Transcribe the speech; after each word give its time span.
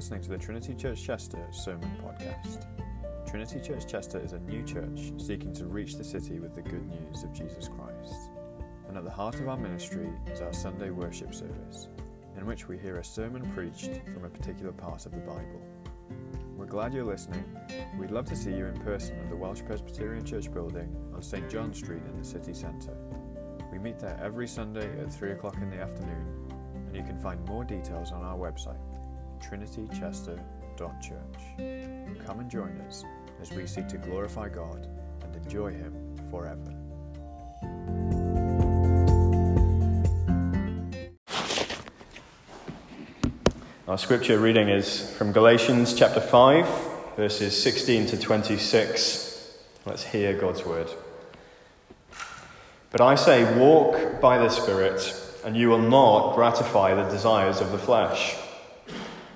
listening 0.00 0.22
to 0.22 0.30
the 0.30 0.38
Trinity 0.38 0.74
Church 0.74 1.04
Chester 1.04 1.46
Sermon 1.50 1.94
Podcast. 2.02 2.64
Trinity 3.28 3.60
Church 3.60 3.86
Chester 3.86 4.18
is 4.18 4.32
a 4.32 4.38
new 4.38 4.62
church 4.62 5.12
seeking 5.18 5.52
to 5.52 5.66
reach 5.66 5.96
the 5.96 6.02
city 6.02 6.40
with 6.40 6.54
the 6.54 6.62
good 6.62 6.88
news 6.88 7.22
of 7.22 7.34
Jesus 7.34 7.68
Christ. 7.68 8.30
And 8.88 8.96
at 8.96 9.04
the 9.04 9.10
heart 9.10 9.34
of 9.34 9.46
our 9.46 9.58
ministry 9.58 10.10
is 10.32 10.40
our 10.40 10.54
Sunday 10.54 10.88
worship 10.88 11.34
service, 11.34 11.88
in 12.38 12.46
which 12.46 12.66
we 12.66 12.78
hear 12.78 12.96
a 12.96 13.04
sermon 13.04 13.42
preached 13.52 13.90
from 14.14 14.24
a 14.24 14.30
particular 14.30 14.72
part 14.72 15.04
of 15.04 15.12
the 15.12 15.18
Bible. 15.18 15.60
We're 16.56 16.64
glad 16.64 16.94
you're 16.94 17.04
listening. 17.04 17.44
We'd 17.98 18.10
love 18.10 18.24
to 18.30 18.36
see 18.36 18.54
you 18.54 18.64
in 18.68 18.80
person 18.80 19.20
at 19.20 19.28
the 19.28 19.36
Welsh 19.36 19.60
Presbyterian 19.66 20.24
Church 20.24 20.50
building 20.50 20.96
on 21.14 21.22
St. 21.22 21.50
John 21.50 21.74
Street 21.74 22.04
in 22.10 22.18
the 22.18 22.24
city 22.24 22.54
centre. 22.54 22.96
We 23.70 23.78
meet 23.78 23.98
there 23.98 24.18
every 24.24 24.48
Sunday 24.48 24.98
at 24.98 25.12
3 25.12 25.32
o'clock 25.32 25.56
in 25.60 25.68
the 25.68 25.82
afternoon, 25.82 26.48
and 26.86 26.96
you 26.96 27.02
can 27.02 27.18
find 27.18 27.44
more 27.44 27.64
details 27.64 28.12
on 28.12 28.24
our 28.24 28.38
website 28.38 28.80
trinitychester.church. 29.40 32.26
Come 32.26 32.40
and 32.40 32.50
join 32.50 32.80
us 32.86 33.04
as 33.40 33.50
we 33.52 33.66
seek 33.66 33.88
to 33.88 33.96
glorify 33.98 34.48
God 34.48 34.88
and 35.22 35.36
enjoy 35.36 35.72
Him 35.72 35.92
forever. 36.30 36.74
Our 43.88 43.98
scripture 43.98 44.38
reading 44.38 44.68
is 44.68 45.10
from 45.16 45.32
Galatians 45.32 45.94
chapter 45.94 46.20
5, 46.20 47.16
verses 47.16 47.60
16 47.60 48.06
to 48.06 48.16
26. 48.16 49.58
Let's 49.84 50.04
hear 50.04 50.38
God's 50.38 50.64
word. 50.64 50.88
But 52.92 53.00
I 53.00 53.16
say, 53.16 53.58
walk 53.58 54.20
by 54.20 54.38
the 54.38 54.48
Spirit, 54.48 55.12
and 55.44 55.56
you 55.56 55.70
will 55.70 55.82
not 55.82 56.36
gratify 56.36 56.94
the 56.94 57.08
desires 57.08 57.60
of 57.60 57.72
the 57.72 57.78
flesh. 57.78 58.36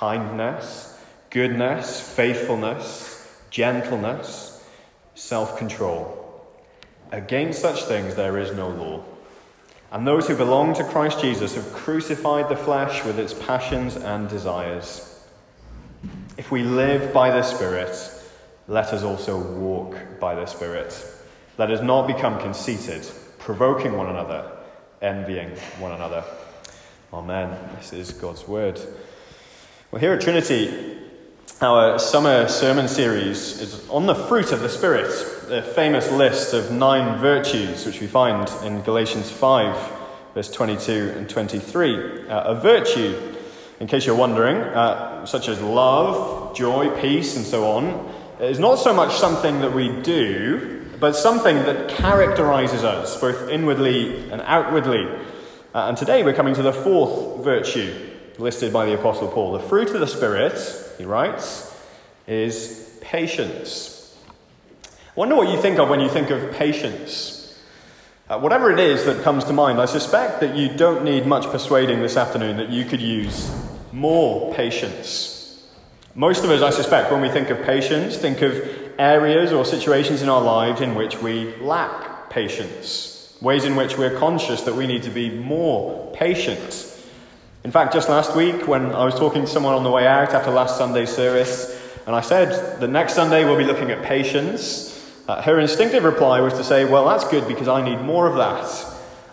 kindness, 0.00 0.98
goodness, 1.28 2.00
faithfulness, 2.00 3.38
gentleness, 3.50 4.64
self 5.14 5.58
control. 5.58 6.16
Against 7.12 7.60
such 7.60 7.82
things 7.82 8.14
there 8.14 8.38
is 8.38 8.56
no 8.56 8.70
law. 8.70 9.04
And 9.92 10.06
those 10.06 10.26
who 10.26 10.34
belong 10.34 10.72
to 10.74 10.84
Christ 10.84 11.20
Jesus 11.20 11.54
have 11.54 11.70
crucified 11.74 12.48
the 12.48 12.56
flesh 12.56 13.04
with 13.04 13.18
its 13.18 13.34
passions 13.34 13.96
and 13.96 14.26
desires. 14.26 15.22
If 16.38 16.50
we 16.50 16.62
live 16.62 17.12
by 17.12 17.30
the 17.30 17.42
Spirit, 17.42 17.94
let 18.68 18.94
us 18.94 19.02
also 19.02 19.38
walk 19.38 19.98
by 20.18 20.34
the 20.34 20.46
Spirit. 20.46 20.96
Let 21.58 21.70
us 21.70 21.82
not 21.82 22.06
become 22.06 22.40
conceited, 22.40 23.06
provoking 23.38 23.98
one 23.98 24.08
another, 24.08 24.50
envying 25.02 25.50
one 25.78 25.92
another. 25.92 26.24
Amen. 27.12 27.54
This 27.76 27.92
is 27.92 28.12
God's 28.12 28.48
word. 28.48 28.80
Well, 29.92 29.98
here 29.98 30.12
at 30.12 30.20
Trinity, 30.20 30.98
our 31.60 31.98
summer 31.98 32.46
sermon 32.46 32.86
series 32.86 33.60
is 33.60 33.88
on 33.88 34.06
the 34.06 34.14
fruit 34.14 34.52
of 34.52 34.60
the 34.60 34.68
Spirit, 34.68 35.08
the 35.48 35.62
famous 35.62 36.08
list 36.12 36.54
of 36.54 36.70
nine 36.70 37.18
virtues 37.18 37.84
which 37.84 38.00
we 38.00 38.06
find 38.06 38.48
in 38.62 38.82
Galatians 38.82 39.32
5, 39.32 39.92
verse 40.32 40.48
22 40.48 41.14
and 41.16 41.28
23. 41.28 42.28
Uh, 42.28 42.40
a 42.40 42.54
virtue, 42.60 43.34
in 43.80 43.88
case 43.88 44.06
you're 44.06 44.14
wondering, 44.14 44.58
uh, 44.58 45.26
such 45.26 45.48
as 45.48 45.60
love, 45.60 46.54
joy, 46.56 46.88
peace, 47.00 47.34
and 47.34 47.44
so 47.44 47.72
on, 47.72 48.14
is 48.38 48.60
not 48.60 48.76
so 48.76 48.94
much 48.94 49.16
something 49.16 49.58
that 49.58 49.74
we 49.74 49.88
do, 50.02 50.88
but 51.00 51.16
something 51.16 51.56
that 51.64 51.88
characterizes 51.88 52.84
us, 52.84 53.20
both 53.20 53.48
inwardly 53.48 54.30
and 54.30 54.40
outwardly. 54.42 55.04
Uh, 55.74 55.88
and 55.88 55.96
today 55.96 56.22
we're 56.22 56.32
coming 56.32 56.54
to 56.54 56.62
the 56.62 56.72
fourth 56.72 57.44
virtue 57.44 58.09
listed 58.40 58.72
by 58.72 58.86
the 58.86 58.94
Apostle 58.94 59.28
Paul. 59.28 59.52
The 59.52 59.60
fruit 59.60 59.90
of 59.90 60.00
the 60.00 60.06
Spirit, 60.06 60.58
he 60.98 61.04
writes, 61.04 61.72
is 62.26 62.98
patience. 63.00 64.16
I 64.86 65.12
wonder 65.14 65.34
what 65.34 65.48
you 65.48 65.60
think 65.60 65.78
of 65.78 65.88
when 65.88 66.00
you 66.00 66.08
think 66.08 66.30
of 66.30 66.52
patience. 66.52 67.58
Uh, 68.28 68.38
whatever 68.38 68.70
it 68.70 68.78
is 68.78 69.04
that 69.06 69.22
comes 69.24 69.44
to 69.44 69.52
mind, 69.52 69.80
I 69.80 69.86
suspect 69.86 70.40
that 70.40 70.56
you 70.56 70.68
don't 70.68 71.04
need 71.04 71.26
much 71.26 71.46
persuading 71.46 72.00
this 72.00 72.16
afternoon 72.16 72.58
that 72.58 72.70
you 72.70 72.84
could 72.84 73.00
use 73.00 73.50
more 73.92 74.54
patience. 74.54 75.66
Most 76.14 76.44
of 76.44 76.50
us, 76.50 76.62
I 76.62 76.70
suspect, 76.70 77.10
when 77.10 77.20
we 77.20 77.28
think 77.28 77.50
of 77.50 77.62
patience, 77.62 78.16
think 78.16 78.42
of 78.42 78.52
areas 78.98 79.52
or 79.52 79.64
situations 79.64 80.22
in 80.22 80.28
our 80.28 80.40
lives 80.40 80.80
in 80.80 80.94
which 80.94 81.20
we 81.20 81.56
lack 81.56 82.30
patience, 82.30 83.36
ways 83.40 83.64
in 83.64 83.74
which 83.74 83.98
we're 83.98 84.16
conscious 84.18 84.62
that 84.62 84.74
we 84.74 84.86
need 84.86 85.02
to 85.02 85.10
be 85.10 85.30
more 85.30 86.12
patient. 86.14 86.89
In 87.62 87.70
fact, 87.70 87.92
just 87.92 88.08
last 88.08 88.34
week, 88.34 88.66
when 88.66 88.86
I 88.86 89.04
was 89.04 89.14
talking 89.14 89.42
to 89.42 89.46
someone 89.46 89.74
on 89.74 89.84
the 89.84 89.90
way 89.90 90.06
out 90.06 90.30
after 90.30 90.50
last 90.50 90.78
Sunday's 90.78 91.10
service, 91.10 91.78
and 92.06 92.16
I 92.16 92.22
said, 92.22 92.80
the 92.80 92.88
next 92.88 93.12
Sunday 93.12 93.44
we'll 93.44 93.58
be 93.58 93.64
looking 93.64 93.90
at 93.90 94.02
patience, 94.02 94.96
uh, 95.28 95.42
her 95.42 95.60
instinctive 95.60 96.04
reply 96.04 96.40
was 96.40 96.54
to 96.54 96.64
say, 96.64 96.86
Well, 96.86 97.06
that's 97.06 97.28
good 97.28 97.46
because 97.46 97.68
I 97.68 97.84
need 97.84 98.00
more 98.00 98.26
of 98.26 98.36
that. 98.36 98.64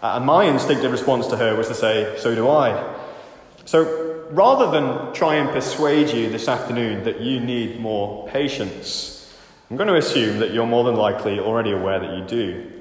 Uh, 0.04 0.18
and 0.18 0.26
my 0.26 0.44
instinctive 0.44 0.92
response 0.92 1.28
to 1.28 1.38
her 1.38 1.56
was 1.56 1.70
to 1.70 1.74
say, 1.74 2.16
So 2.20 2.36
do 2.36 2.50
I. 2.50 2.96
So 3.66 4.26
rather 4.32 4.72
than 4.72 5.14
try 5.14 5.36
and 5.36 5.50
persuade 5.50 6.10
you 6.10 6.30
this 6.30 6.50
afternoon 6.50 7.06
that 7.06 7.22
you 7.22 7.40
need 7.40 7.80
more 7.80 8.28
patience, 8.28 9.34
I'm 9.72 9.78
going 9.78 9.88
to 9.88 9.96
assume 9.96 10.40
that 10.40 10.54
you're 10.54 10.68
more 10.68 10.84
than 10.84 10.96
likely 10.96 11.40
already 11.40 11.72
aware 11.72 12.00
that 12.00 12.18
you 12.18 12.26
do. 12.26 12.72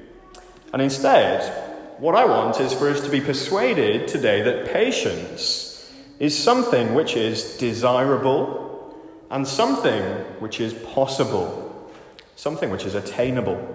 And 0.73 0.81
instead, 0.81 1.66
what 1.99 2.15
I 2.15 2.25
want 2.25 2.59
is 2.59 2.73
for 2.73 2.89
us 2.89 3.01
to 3.01 3.09
be 3.09 3.21
persuaded 3.21 4.07
today 4.07 4.41
that 4.43 4.71
patience 4.71 5.91
is 6.19 6.37
something 6.37 6.93
which 6.93 7.15
is 7.15 7.57
desirable 7.57 8.95
and 9.29 9.47
something 9.47 10.03
which 10.39 10.59
is 10.59 10.73
possible, 10.73 11.91
something 12.35 12.69
which 12.69 12.85
is 12.85 12.95
attainable. 12.95 13.73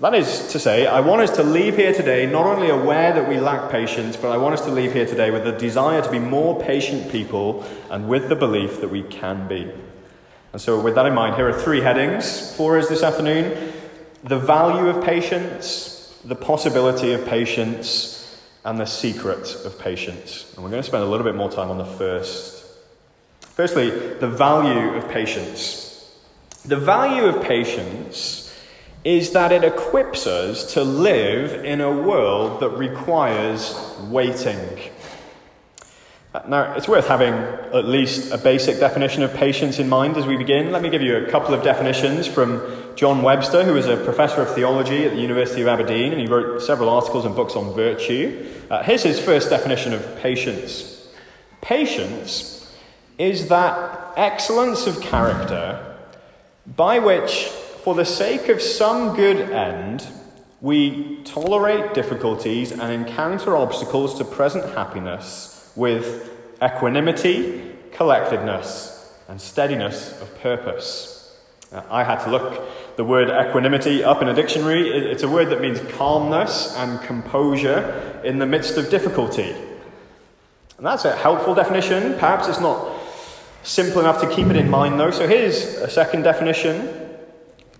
That 0.00 0.14
is 0.14 0.48
to 0.48 0.58
say, 0.58 0.86
I 0.86 1.00
want 1.00 1.22
us 1.22 1.30
to 1.36 1.44
leave 1.44 1.76
here 1.76 1.92
today 1.92 2.26
not 2.26 2.46
only 2.46 2.68
aware 2.68 3.12
that 3.12 3.28
we 3.28 3.38
lack 3.38 3.70
patience, 3.70 4.16
but 4.16 4.30
I 4.30 4.36
want 4.36 4.54
us 4.54 4.64
to 4.66 4.70
leave 4.70 4.92
here 4.92 5.06
today 5.06 5.30
with 5.30 5.46
a 5.46 5.56
desire 5.56 6.02
to 6.02 6.10
be 6.10 6.18
more 6.18 6.60
patient 6.60 7.10
people 7.12 7.64
and 7.90 8.08
with 8.08 8.28
the 8.28 8.36
belief 8.36 8.80
that 8.80 8.88
we 8.88 9.02
can 9.04 9.46
be. 9.46 9.70
And 10.52 10.60
so, 10.60 10.80
with 10.80 10.94
that 10.96 11.06
in 11.06 11.14
mind, 11.14 11.36
here 11.36 11.48
are 11.48 11.58
three 11.58 11.80
headings 11.80 12.54
for 12.56 12.78
us 12.78 12.88
this 12.88 13.02
afternoon 13.02 13.72
the 14.24 14.38
value 14.38 14.88
of 14.88 15.04
patience, 15.04 15.93
the 16.24 16.34
possibility 16.34 17.12
of 17.12 17.24
patience 17.26 18.40
and 18.64 18.78
the 18.78 18.86
secret 18.86 19.54
of 19.64 19.78
patience. 19.78 20.50
And 20.54 20.64
we're 20.64 20.70
going 20.70 20.82
to 20.82 20.88
spend 20.88 21.02
a 21.02 21.06
little 21.06 21.24
bit 21.24 21.34
more 21.34 21.50
time 21.50 21.70
on 21.70 21.78
the 21.78 21.84
first. 21.84 22.64
Firstly, 23.40 23.90
the 23.90 24.28
value 24.28 24.94
of 24.94 25.08
patience. 25.10 26.12
The 26.64 26.76
value 26.76 27.24
of 27.24 27.42
patience 27.42 28.40
is 29.04 29.32
that 29.32 29.52
it 29.52 29.64
equips 29.64 30.26
us 30.26 30.72
to 30.72 30.82
live 30.82 31.64
in 31.64 31.82
a 31.82 31.92
world 31.92 32.60
that 32.60 32.70
requires 32.70 33.78
waiting. 34.08 34.66
Now, 36.48 36.74
it's 36.74 36.88
worth 36.88 37.06
having 37.06 37.32
at 37.32 37.84
least 37.84 38.32
a 38.32 38.38
basic 38.38 38.80
definition 38.80 39.22
of 39.22 39.32
patience 39.34 39.78
in 39.78 39.88
mind 39.88 40.16
as 40.16 40.26
we 40.26 40.36
begin. 40.36 40.72
Let 40.72 40.82
me 40.82 40.90
give 40.90 41.00
you 41.00 41.16
a 41.16 41.30
couple 41.30 41.54
of 41.54 41.62
definitions 41.62 42.26
from 42.26 42.60
John 42.96 43.22
Webster, 43.22 43.62
who 43.62 43.76
is 43.76 43.86
a 43.86 43.96
professor 43.98 44.42
of 44.42 44.52
theology 44.52 45.04
at 45.04 45.12
the 45.12 45.20
University 45.20 45.62
of 45.62 45.68
Aberdeen, 45.68 46.10
and 46.10 46.20
he 46.20 46.26
wrote 46.26 46.60
several 46.60 46.88
articles 46.88 47.24
and 47.24 47.36
books 47.36 47.54
on 47.54 47.72
virtue. 47.72 48.50
Uh, 48.68 48.82
here's 48.82 49.04
his 49.04 49.20
first 49.20 49.48
definition 49.48 49.92
of 49.92 50.16
patience 50.16 51.06
Patience 51.60 52.68
is 53.16 53.46
that 53.46 54.12
excellence 54.16 54.88
of 54.88 55.00
character 55.00 55.96
by 56.66 56.98
which, 56.98 57.44
for 57.84 57.94
the 57.94 58.04
sake 58.04 58.48
of 58.48 58.60
some 58.60 59.14
good 59.14 59.52
end, 59.52 60.04
we 60.60 61.22
tolerate 61.22 61.94
difficulties 61.94 62.72
and 62.72 62.90
encounter 62.90 63.56
obstacles 63.56 64.18
to 64.18 64.24
present 64.24 64.64
happiness 64.74 65.53
with 65.76 66.30
equanimity, 66.62 67.74
collectedness, 67.92 69.12
and 69.28 69.40
steadiness 69.40 70.20
of 70.20 70.38
purpose. 70.40 71.36
Uh, 71.72 71.82
I 71.90 72.04
had 72.04 72.22
to 72.24 72.30
look 72.30 72.96
the 72.96 73.04
word 73.04 73.28
equanimity 73.28 74.04
up 74.04 74.22
in 74.22 74.28
a 74.28 74.34
dictionary. 74.34 74.88
It's 74.88 75.22
a 75.22 75.28
word 75.28 75.50
that 75.50 75.60
means 75.60 75.80
calmness 75.94 76.74
and 76.76 77.00
composure 77.02 78.20
in 78.24 78.38
the 78.38 78.46
midst 78.46 78.76
of 78.76 78.90
difficulty. 78.90 79.54
And 80.76 80.86
that's 80.86 81.04
a 81.04 81.16
helpful 81.16 81.54
definition. 81.54 82.14
Perhaps 82.14 82.48
it's 82.48 82.60
not 82.60 82.92
simple 83.62 84.00
enough 84.00 84.20
to 84.20 84.28
keep 84.34 84.46
it 84.48 84.56
in 84.56 84.68
mind, 84.70 85.00
though. 85.00 85.10
So 85.10 85.26
here's 85.26 85.64
a 85.76 85.90
second 85.90 86.22
definition 86.22 87.00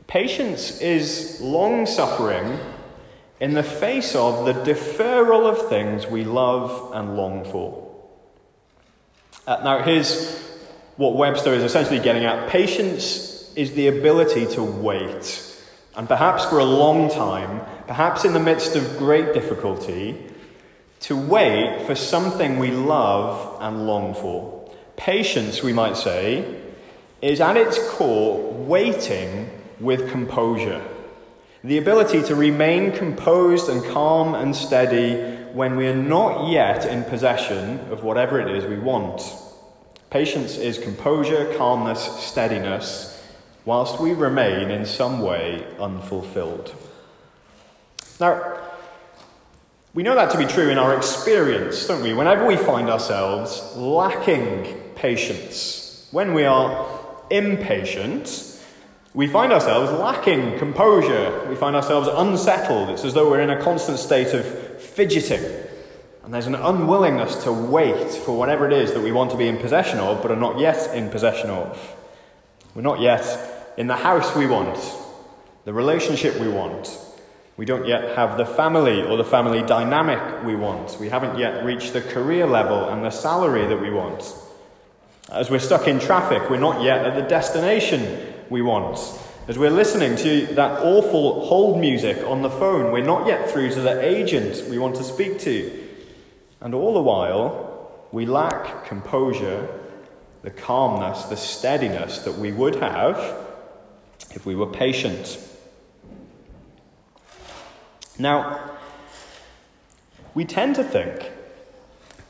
Patience 0.06 0.80
is 0.80 1.40
long 1.40 1.86
suffering 1.86 2.58
in 3.40 3.54
the 3.54 3.62
face 3.62 4.14
of 4.14 4.44
the 4.44 4.52
deferral 4.52 5.50
of 5.50 5.68
things 5.68 6.06
we 6.06 6.24
love 6.24 6.92
and 6.94 7.16
long 7.16 7.44
for. 7.44 7.83
Uh, 9.46 9.60
now, 9.62 9.82
here's 9.82 10.40
what 10.96 11.16
Webster 11.16 11.52
is 11.52 11.62
essentially 11.62 11.98
getting 11.98 12.24
at 12.24 12.48
patience 12.48 13.52
is 13.54 13.74
the 13.74 13.88
ability 13.88 14.46
to 14.54 14.62
wait. 14.62 15.60
And 15.96 16.08
perhaps 16.08 16.46
for 16.46 16.58
a 16.60 16.64
long 16.64 17.10
time, 17.10 17.60
perhaps 17.86 18.24
in 18.24 18.32
the 18.32 18.40
midst 18.40 18.74
of 18.74 18.96
great 18.96 19.34
difficulty, 19.34 20.18
to 21.00 21.14
wait 21.14 21.86
for 21.86 21.94
something 21.94 22.58
we 22.58 22.70
love 22.70 23.58
and 23.60 23.86
long 23.86 24.14
for. 24.14 24.70
Patience, 24.96 25.62
we 25.62 25.74
might 25.74 25.98
say, 25.98 26.62
is 27.20 27.42
at 27.42 27.58
its 27.58 27.78
core 27.90 28.50
waiting 28.50 29.50
with 29.78 30.10
composure. 30.10 30.82
The 31.62 31.76
ability 31.76 32.22
to 32.24 32.34
remain 32.34 32.92
composed 32.92 33.68
and 33.68 33.84
calm 33.92 34.34
and 34.34 34.56
steady 34.56 35.33
when 35.54 35.76
we 35.76 35.86
are 35.86 35.94
not 35.94 36.50
yet 36.50 36.84
in 36.84 37.04
possession 37.04 37.78
of 37.92 38.02
whatever 38.02 38.40
it 38.40 38.50
is 38.56 38.64
we 38.64 38.76
want. 38.76 39.22
Patience 40.10 40.56
is 40.56 40.78
composure, 40.78 41.54
calmness, 41.56 42.02
steadiness, 42.20 43.24
whilst 43.64 44.00
we 44.00 44.12
remain 44.12 44.72
in 44.72 44.84
some 44.84 45.20
way 45.20 45.64
unfulfilled. 45.78 46.74
Now, 48.20 48.58
we 49.94 50.02
know 50.02 50.16
that 50.16 50.32
to 50.32 50.38
be 50.38 50.44
true 50.44 50.70
in 50.70 50.78
our 50.78 50.96
experience, 50.96 51.86
don't 51.86 52.02
we? 52.02 52.12
Whenever 52.14 52.46
we 52.46 52.56
find 52.56 52.90
ourselves 52.90 53.76
lacking 53.76 54.74
patience, 54.96 56.08
when 56.10 56.34
we 56.34 56.44
are 56.44 56.84
impatient, 57.30 58.58
we 59.14 59.28
find 59.28 59.52
ourselves 59.52 59.92
lacking 59.92 60.58
composure. 60.58 61.46
We 61.48 61.54
find 61.54 61.76
ourselves 61.76 62.08
unsettled. 62.08 62.90
It's 62.90 63.04
as 63.04 63.14
though 63.14 63.30
we're 63.30 63.40
in 63.40 63.50
a 63.50 63.62
constant 63.62 64.00
state 64.00 64.34
of 64.34 64.63
fidgeting. 64.84 65.44
And 66.24 66.32
there's 66.32 66.46
an 66.46 66.54
unwillingness 66.54 67.44
to 67.44 67.52
wait 67.52 68.10
for 68.10 68.36
whatever 68.36 68.66
it 68.66 68.72
is 68.72 68.92
that 68.94 69.02
we 69.02 69.12
want 69.12 69.30
to 69.32 69.36
be 69.36 69.48
in 69.48 69.58
possession 69.58 69.98
of, 69.98 70.22
but 70.22 70.30
are 70.30 70.36
not 70.36 70.58
yet 70.58 70.94
in 70.94 71.10
possession 71.10 71.50
of. 71.50 71.78
We're 72.74 72.82
not 72.82 73.00
yet 73.00 73.74
in 73.76 73.86
the 73.86 73.96
house 73.96 74.34
we 74.34 74.46
want, 74.46 74.78
the 75.64 75.72
relationship 75.72 76.38
we 76.40 76.48
want. 76.48 76.98
We 77.56 77.64
don't 77.64 77.86
yet 77.86 78.16
have 78.16 78.36
the 78.36 78.46
family 78.46 79.02
or 79.02 79.16
the 79.16 79.24
family 79.24 79.62
dynamic 79.62 80.44
we 80.44 80.56
want. 80.56 80.98
We 80.98 81.08
haven't 81.08 81.38
yet 81.38 81.64
reached 81.64 81.92
the 81.92 82.00
career 82.00 82.46
level 82.46 82.88
and 82.88 83.04
the 83.04 83.10
salary 83.10 83.66
that 83.66 83.80
we 83.80 83.90
want. 83.90 84.34
As 85.30 85.50
we're 85.50 85.60
stuck 85.60 85.86
in 85.86 86.00
traffic, 86.00 86.50
we're 86.50 86.58
not 86.58 86.82
yet 86.82 87.04
at 87.06 87.14
the 87.14 87.28
destination 87.28 88.34
we 88.50 88.62
want. 88.62 88.98
As 89.46 89.58
we're 89.58 89.68
listening 89.68 90.16
to 90.16 90.46
that 90.54 90.80
awful 90.80 91.44
hold 91.44 91.78
music 91.78 92.16
on 92.26 92.40
the 92.40 92.48
phone, 92.48 92.90
we're 92.90 93.04
not 93.04 93.26
yet 93.26 93.50
through 93.50 93.68
to 93.72 93.80
the 93.82 94.00
agent 94.00 94.70
we 94.70 94.78
want 94.78 94.96
to 94.96 95.04
speak 95.04 95.38
to. 95.40 95.86
And 96.62 96.74
all 96.74 96.94
the 96.94 97.02
while, 97.02 97.92
we 98.10 98.24
lack 98.24 98.86
composure, 98.86 99.68
the 100.40 100.50
calmness, 100.50 101.24
the 101.24 101.36
steadiness 101.36 102.20
that 102.20 102.38
we 102.38 102.52
would 102.52 102.76
have 102.76 103.18
if 104.30 104.46
we 104.46 104.54
were 104.54 104.66
patient. 104.66 105.38
Now, 108.18 108.78
we 110.32 110.46
tend 110.46 110.76
to 110.76 110.84
think 110.84 111.30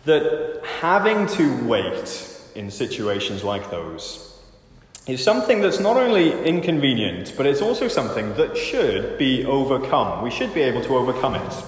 that 0.05 0.63
having 0.81 1.29
to 1.29 1.65
wait 1.65 2.41
in 2.57 2.73
situations 2.73 3.45
like 3.45 3.71
those 3.71 4.34
is 5.07 5.23
something 5.23 5.61
that's 5.61 5.81
not 5.81 5.97
only 5.97 6.33
inconvenient, 6.45 7.35
but 7.37 7.47
it's 7.47 7.61
also 7.61 7.89
something 7.89 8.35
that 8.35 8.57
should 8.57 9.19
be 9.19 9.45
overcome. 9.45 10.23
We 10.23 10.31
should 10.31 10.55
be 10.55 10.63
able 10.63 10.83
to 10.83 10.97
overcome 10.97 11.35
it. 11.35 11.65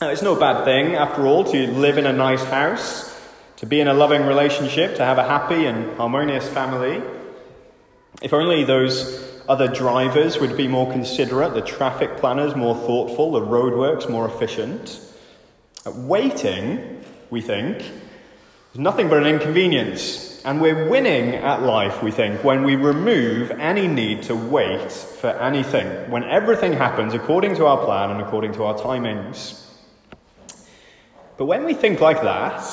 Now, 0.00 0.10
it's 0.10 0.22
no 0.22 0.34
bad 0.34 0.64
thing, 0.64 0.94
after 0.94 1.26
all, 1.26 1.44
to 1.44 1.66
live 1.68 1.98
in 1.98 2.06
a 2.06 2.12
nice 2.12 2.44
house, 2.44 3.16
to 3.56 3.66
be 3.66 3.80
in 3.80 3.88
a 3.88 3.94
loving 3.94 4.26
relationship, 4.26 4.96
to 4.96 5.04
have 5.04 5.18
a 5.18 5.24
happy 5.24 5.66
and 5.66 5.96
harmonious 5.96 6.48
family. 6.48 7.02
If 8.22 8.32
only 8.32 8.64
those 8.64 9.24
other 9.48 9.68
drivers 9.68 10.38
would 10.38 10.56
be 10.56 10.68
more 10.68 10.90
considerate, 10.90 11.54
the 11.54 11.62
traffic 11.62 12.16
planners 12.18 12.54
more 12.54 12.74
thoughtful, 12.74 13.32
the 13.32 13.40
roadworks 13.40 14.10
more 14.10 14.26
efficient. 14.28 15.00
Waiting, 15.86 17.04
we 17.30 17.40
think, 17.40 17.78
is 17.78 18.78
nothing 18.78 19.08
but 19.08 19.18
an 19.18 19.26
inconvenience. 19.26 20.27
And 20.48 20.62
we're 20.62 20.88
winning 20.88 21.34
at 21.34 21.60
life, 21.62 22.02
we 22.02 22.10
think, 22.10 22.42
when 22.42 22.64
we 22.64 22.74
remove 22.74 23.50
any 23.50 23.86
need 23.86 24.22
to 24.22 24.34
wait 24.34 24.90
for 24.90 25.28
anything, 25.28 26.10
when 26.10 26.24
everything 26.24 26.72
happens 26.72 27.12
according 27.12 27.54
to 27.56 27.66
our 27.66 27.84
plan 27.84 28.12
and 28.12 28.22
according 28.22 28.52
to 28.54 28.64
our 28.64 28.72
timings. 28.72 29.66
But 31.36 31.44
when 31.44 31.66
we 31.66 31.74
think 31.74 32.00
like 32.00 32.22
that, 32.22 32.64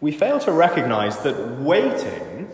we 0.00 0.12
fail 0.12 0.38
to 0.38 0.52
recognize 0.52 1.18
that 1.24 1.36
waiting 1.60 2.48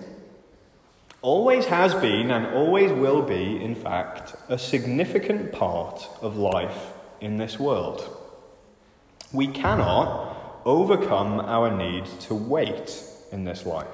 always 1.20 1.66
has 1.66 1.94
been 1.94 2.32
and 2.32 2.48
always 2.56 2.90
will 2.90 3.22
be, 3.22 3.62
in 3.62 3.76
fact, 3.76 4.34
a 4.48 4.58
significant 4.58 5.52
part 5.52 6.08
of 6.20 6.36
life 6.36 6.90
in 7.20 7.36
this 7.36 7.56
world. 7.56 8.02
We 9.32 9.46
cannot 9.46 10.60
overcome 10.64 11.38
our 11.38 11.70
need 11.70 12.06
to 12.22 12.34
wait 12.34 13.10
in 13.32 13.44
this 13.44 13.66
life. 13.66 13.86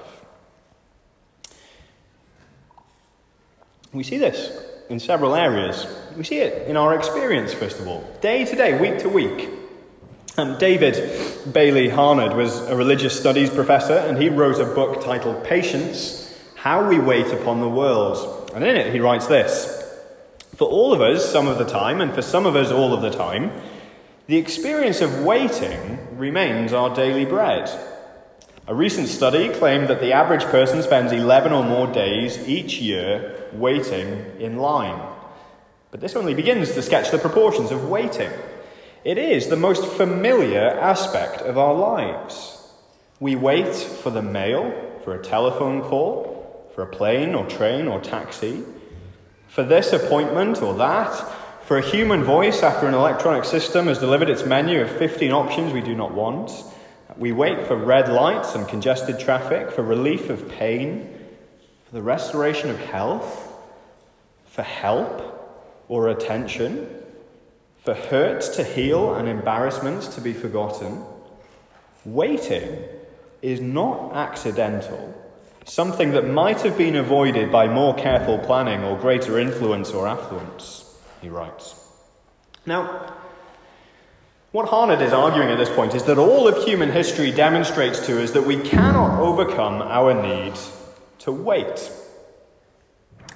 We 3.91 4.03
see 4.03 4.17
this 4.17 4.51
in 4.89 4.99
several 4.99 5.35
areas. 5.35 5.87
We 6.15 6.23
see 6.23 6.39
it 6.39 6.67
in 6.67 6.77
our 6.77 6.95
experience, 6.95 7.53
first 7.53 7.79
of 7.79 7.87
all, 7.87 8.03
day 8.21 8.45
to 8.45 8.55
day, 8.55 8.79
week 8.79 8.99
to 8.99 9.09
week. 9.09 9.49
Um, 10.37 10.57
David 10.57 10.93
Baily 11.49 11.91
Harned 11.91 12.35
was 12.37 12.59
a 12.61 12.75
religious 12.75 13.19
studies 13.19 13.49
professor, 13.49 13.97
and 13.97 14.21
he 14.21 14.29
wrote 14.29 14.59
a 14.59 14.73
book 14.73 15.03
titled 15.03 15.43
Patience 15.43 16.37
How 16.55 16.87
We 16.87 16.99
Wait 16.99 17.27
Upon 17.27 17.61
the 17.61 17.69
World. 17.69 18.51
And 18.53 18.63
in 18.63 18.75
it, 18.75 18.93
he 18.93 18.99
writes 18.99 19.27
this 19.27 19.83
For 20.55 20.67
all 20.67 20.93
of 20.93 21.01
us, 21.01 21.29
some 21.29 21.47
of 21.47 21.57
the 21.57 21.65
time, 21.65 21.99
and 21.99 22.13
for 22.13 22.21
some 22.21 22.45
of 22.45 22.55
us, 22.55 22.71
all 22.71 22.93
of 22.93 23.01
the 23.01 23.09
time, 23.09 23.51
the 24.27 24.37
experience 24.37 25.01
of 25.01 25.23
waiting 25.23 25.97
remains 26.17 26.73
our 26.73 26.93
daily 26.93 27.25
bread. 27.25 27.67
A 28.69 28.75
recent 28.75 29.07
study 29.07 29.49
claimed 29.49 29.87
that 29.87 29.99
the 29.99 30.13
average 30.13 30.43
person 30.43 30.83
spends 30.83 31.11
11 31.11 31.51
or 31.51 31.63
more 31.63 31.87
days 31.87 32.47
each 32.47 32.79
year 32.79 33.47
waiting 33.51 34.23
in 34.39 34.57
line. 34.57 35.01
But 35.89 36.01
this 36.01 36.15
only 36.15 36.35
begins 36.35 36.73
to 36.73 36.83
sketch 36.83 37.09
the 37.09 37.17
proportions 37.17 37.71
of 37.71 37.89
waiting. 37.89 38.29
It 39.03 39.17
is 39.17 39.47
the 39.47 39.55
most 39.55 39.83
familiar 39.93 40.61
aspect 40.61 41.41
of 41.41 41.57
our 41.57 41.73
lives. 41.73 42.61
We 43.19 43.35
wait 43.35 43.73
for 43.73 44.11
the 44.11 44.21
mail, 44.21 44.71
for 45.03 45.15
a 45.15 45.23
telephone 45.23 45.81
call, 45.81 46.71
for 46.75 46.83
a 46.83 46.95
plane 46.95 47.33
or 47.33 47.47
train 47.47 47.87
or 47.87 47.99
taxi, 47.99 48.61
for 49.47 49.63
this 49.63 49.93
appointment 49.93 50.61
or 50.61 50.75
that, 50.75 51.09
for 51.63 51.79
a 51.79 51.89
human 51.89 52.23
voice 52.23 52.61
after 52.61 52.87
an 52.87 52.93
electronic 52.93 53.45
system 53.45 53.87
has 53.87 53.97
delivered 53.97 54.29
its 54.29 54.45
menu 54.45 54.79
of 54.81 54.91
15 54.91 55.31
options 55.31 55.73
we 55.73 55.81
do 55.81 55.95
not 55.95 56.13
want 56.13 56.51
we 57.19 57.33
wait 57.33 57.67
for 57.67 57.75
red 57.75 58.07
lights 58.07 58.55
and 58.55 58.67
congested 58.67 59.19
traffic, 59.19 59.71
for 59.71 59.83
relief 59.83 60.29
of 60.29 60.47
pain, 60.47 61.19
for 61.85 61.91
the 61.91 62.01
restoration 62.01 62.69
of 62.69 62.79
health, 62.79 63.53
for 64.47 64.63
help 64.63 65.35
or 65.89 66.07
attention, 66.07 66.87
for 67.83 67.93
hurt 67.93 68.41
to 68.53 68.63
heal 68.63 69.13
and 69.15 69.27
embarrassments 69.27 70.07
to 70.15 70.21
be 70.21 70.31
forgotten. 70.31 71.03
Waiting 72.05 72.83
is 73.41 73.59
not 73.59 74.13
accidental, 74.15 75.13
something 75.65 76.11
that 76.11 76.25
might 76.25 76.61
have 76.61 76.77
been 76.77 76.95
avoided 76.95 77.51
by 77.51 77.67
more 77.67 77.95
careful 77.95 78.37
planning 78.39 78.81
or 78.83 78.97
greater 78.97 79.37
influence 79.37 79.91
or 79.91 80.07
affluence, 80.07 80.97
he 81.21 81.27
writes. 81.27 81.75
Now, 82.65 83.13
What 84.51 84.69
Harned 84.69 84.99
is 85.03 85.13
arguing 85.13 85.49
at 85.49 85.59
this 85.59 85.69
point 85.69 85.93
is 85.93 86.05
that 86.05 86.17
all 86.17 86.47
of 86.47 86.63
human 86.63 86.89
history 86.89 87.31
demonstrates 87.31 88.03
to 88.07 88.23
us 88.23 88.31
that 88.31 88.47
we 88.47 88.57
cannot 88.57 89.19
overcome 89.19 89.79
our 89.83 90.19
need 90.19 90.53
to 91.19 91.31
wait. 91.31 91.91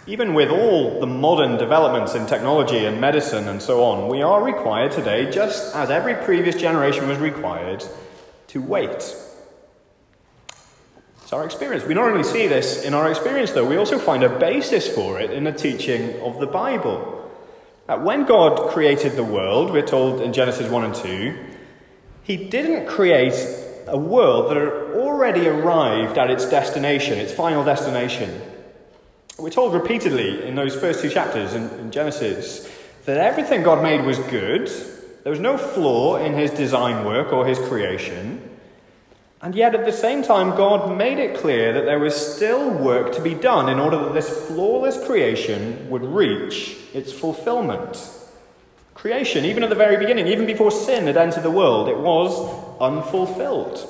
Even 0.08 0.34
with 0.34 0.50
all 0.50 1.00
the 1.00 1.06
modern 1.06 1.58
developments 1.58 2.16
in 2.16 2.26
technology 2.26 2.86
and 2.86 3.00
medicine 3.00 3.48
and 3.48 3.62
so 3.62 3.84
on, 3.84 4.10
we 4.10 4.24
are 4.24 4.44
required 4.44 4.92
today, 4.92 5.30
just 5.30 5.76
as 5.76 5.92
every 5.92 6.16
previous 6.16 6.56
generation 6.56 7.08
was 7.08 7.20
required, 7.20 7.86
to 8.48 8.60
wait. 8.60 9.16
It's 11.22 11.32
our 11.32 11.46
experience. 11.46 11.86
We 11.86 11.94
not 11.94 12.10
only 12.10 12.24
see 12.24 12.48
this 12.48 12.84
in 12.84 12.96
our 12.96 13.12
experience, 13.12 13.52
though, 13.52 13.68
we 13.68 13.78
also 13.78 14.00
find 14.00 14.24
a 14.24 14.40
basis 14.40 14.88
for 14.88 15.20
it 15.20 15.30
in 15.30 15.44
the 15.44 15.52
teaching 15.52 16.20
of 16.22 16.40
the 16.40 16.48
Bible. 16.48 17.23
When 17.88 18.26
God 18.26 18.70
created 18.72 19.14
the 19.14 19.24
world, 19.24 19.72
we're 19.72 19.86
told 19.86 20.22
in 20.22 20.34
Genesis 20.34 20.70
1 20.70 20.84
and 20.84 20.96
2, 20.96 21.38
He 22.24 22.38
didn't 22.38 22.88
create 22.88 23.34
a 23.88 23.98
world 23.98 24.50
that 24.50 24.58
had 24.58 24.68
already 24.96 25.48
arrived 25.48 26.18
at 26.18 26.30
its 26.30 26.46
destination, 26.46 27.18
its 27.18 27.34
final 27.34 27.64
destination. 27.64 28.42
We're 29.38 29.50
told 29.50 29.74
repeatedly 29.74 30.48
in 30.48 30.56
those 30.56 30.76
first 30.76 31.02
two 31.02 31.10
chapters 31.10 31.54
in, 31.54 31.70
in 31.80 31.92
Genesis 31.92 32.70
that 33.06 33.18
everything 33.18 33.64
God 33.64 33.84
made 33.84 34.06
was 34.06 34.20
good. 34.20 34.68
There 35.24 35.32
was 35.32 35.40
no 35.40 35.58
flaw 35.58 36.18
in 36.18 36.34
his 36.34 36.52
design 36.52 37.06
work 37.06 37.34
or 37.34 37.46
his 37.46 37.60
creation. 37.60 38.53
And 39.44 39.54
yet, 39.56 39.76
at 39.76 39.84
the 39.84 39.92
same 39.92 40.24
time, 40.24 40.56
God 40.56 40.98
made 40.98 41.20
it 41.20 41.36
clear 41.36 41.74
that 41.74 41.84
there 41.84 42.00
was 42.00 42.16
still 42.16 42.72
work 42.72 43.14
to 43.14 43.22
be 43.22 43.34
done 43.34 43.68
in 43.68 43.78
order 43.78 43.98
that 43.98 44.14
this 44.14 44.48
flawless 44.48 45.06
creation 45.06 45.90
would 45.90 46.02
reach 46.02 46.78
its 46.94 47.12
fulfillment. 47.12 48.10
Creation, 48.94 49.44
even 49.44 49.62
at 49.62 49.68
the 49.68 49.76
very 49.76 49.98
beginning, 49.98 50.28
even 50.28 50.46
before 50.46 50.72
sin 50.72 51.08
had 51.08 51.18
entered 51.18 51.44
the 51.44 51.52
world, 51.52 51.90
it 51.90 51.98
was 51.98 52.32
unfulfilled. 52.80 53.86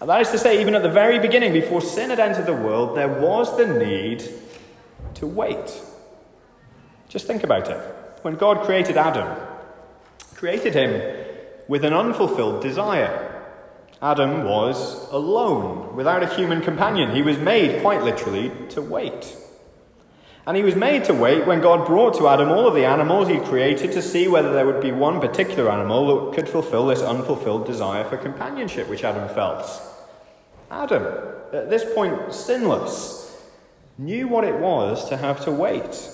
And 0.00 0.08
that 0.08 0.22
is 0.22 0.30
to 0.30 0.38
say, 0.38 0.62
even 0.62 0.74
at 0.74 0.82
the 0.82 0.88
very 0.88 1.18
beginning, 1.18 1.52
before 1.52 1.82
sin 1.82 2.08
had 2.08 2.18
entered 2.18 2.46
the 2.46 2.54
world, 2.54 2.96
there 2.96 3.20
was 3.20 3.54
the 3.58 3.66
need 3.66 4.24
to 5.16 5.26
wait. 5.26 5.78
Just 7.10 7.26
think 7.26 7.44
about 7.44 7.68
it. 7.68 7.76
When 8.22 8.36
God 8.36 8.64
created 8.64 8.96
Adam, 8.96 9.36
created 10.36 10.72
him 10.72 11.26
with 11.68 11.84
an 11.84 11.92
unfulfilled 11.92 12.62
desire. 12.62 13.34
Adam 14.00 14.44
was 14.44 15.10
alone, 15.10 15.96
without 15.96 16.22
a 16.22 16.34
human 16.34 16.60
companion. 16.60 17.14
He 17.14 17.22
was 17.22 17.38
made, 17.38 17.82
quite 17.82 18.02
literally, 18.02 18.52
to 18.70 18.80
wait. 18.80 19.36
And 20.46 20.56
he 20.56 20.62
was 20.62 20.76
made 20.76 21.04
to 21.04 21.14
wait 21.14 21.46
when 21.46 21.60
God 21.60 21.86
brought 21.86 22.14
to 22.18 22.28
Adam 22.28 22.48
all 22.48 22.66
of 22.66 22.74
the 22.74 22.86
animals 22.86 23.28
he'd 23.28 23.42
created 23.42 23.92
to 23.92 24.00
see 24.00 24.28
whether 24.28 24.52
there 24.52 24.64
would 24.64 24.80
be 24.80 24.92
one 24.92 25.20
particular 25.20 25.70
animal 25.70 26.30
that 26.30 26.36
could 26.36 26.48
fulfill 26.48 26.86
this 26.86 27.02
unfulfilled 27.02 27.66
desire 27.66 28.04
for 28.04 28.16
companionship 28.16 28.88
which 28.88 29.04
Adam 29.04 29.28
felt. 29.34 29.66
Adam, 30.70 31.04
at 31.52 31.68
this 31.68 31.84
point 31.94 32.32
sinless, 32.32 33.36
knew 33.98 34.28
what 34.28 34.44
it 34.44 34.54
was 34.54 35.08
to 35.08 35.16
have 35.16 35.44
to 35.44 35.52
wait. 35.52 36.08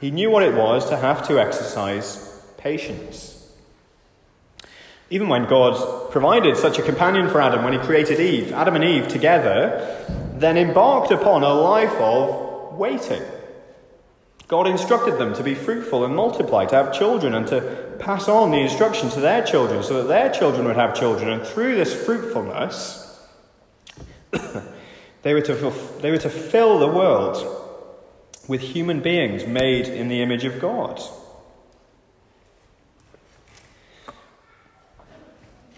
He 0.00 0.10
knew 0.10 0.30
what 0.30 0.42
it 0.42 0.54
was 0.54 0.88
to 0.88 0.96
have 0.96 1.28
to 1.28 1.38
exercise 1.38 2.42
patience. 2.56 3.39
Even 5.10 5.28
when 5.28 5.46
God 5.46 6.10
provided 6.12 6.56
such 6.56 6.78
a 6.78 6.82
companion 6.82 7.28
for 7.28 7.40
Adam 7.40 7.64
when 7.64 7.72
he 7.72 7.80
created 7.80 8.20
Eve, 8.20 8.52
Adam 8.52 8.76
and 8.76 8.84
Eve 8.84 9.08
together, 9.08 10.06
then 10.36 10.56
embarked 10.56 11.10
upon 11.10 11.42
a 11.42 11.52
life 11.52 11.92
of 11.94 12.78
waiting. 12.78 13.22
God 14.46 14.68
instructed 14.68 15.18
them 15.18 15.34
to 15.34 15.42
be 15.42 15.54
fruitful 15.54 16.04
and 16.04 16.14
multiply, 16.14 16.64
to 16.66 16.74
have 16.74 16.92
children, 16.92 17.34
and 17.34 17.46
to 17.48 17.96
pass 17.98 18.28
on 18.28 18.52
the 18.52 18.58
instruction 18.58 19.10
to 19.10 19.20
their 19.20 19.44
children 19.44 19.82
so 19.82 20.02
that 20.02 20.08
their 20.08 20.30
children 20.30 20.66
would 20.66 20.76
have 20.76 20.94
children. 20.94 21.28
And 21.28 21.42
through 21.42 21.76
this 21.76 21.94
fruitfulness, 21.94 23.06
they, 25.22 25.34
were 25.34 25.42
to, 25.42 25.54
they 26.00 26.10
were 26.10 26.18
to 26.18 26.30
fill 26.30 26.78
the 26.78 26.88
world 26.88 27.46
with 28.48 28.60
human 28.60 29.00
beings 29.00 29.46
made 29.46 29.86
in 29.86 30.08
the 30.08 30.22
image 30.22 30.44
of 30.44 30.60
God. 30.60 31.00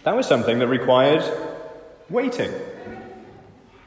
That 0.04 0.16
was 0.16 0.26
something 0.26 0.58
that 0.58 0.66
required 0.66 1.22
waiting. 2.10 2.52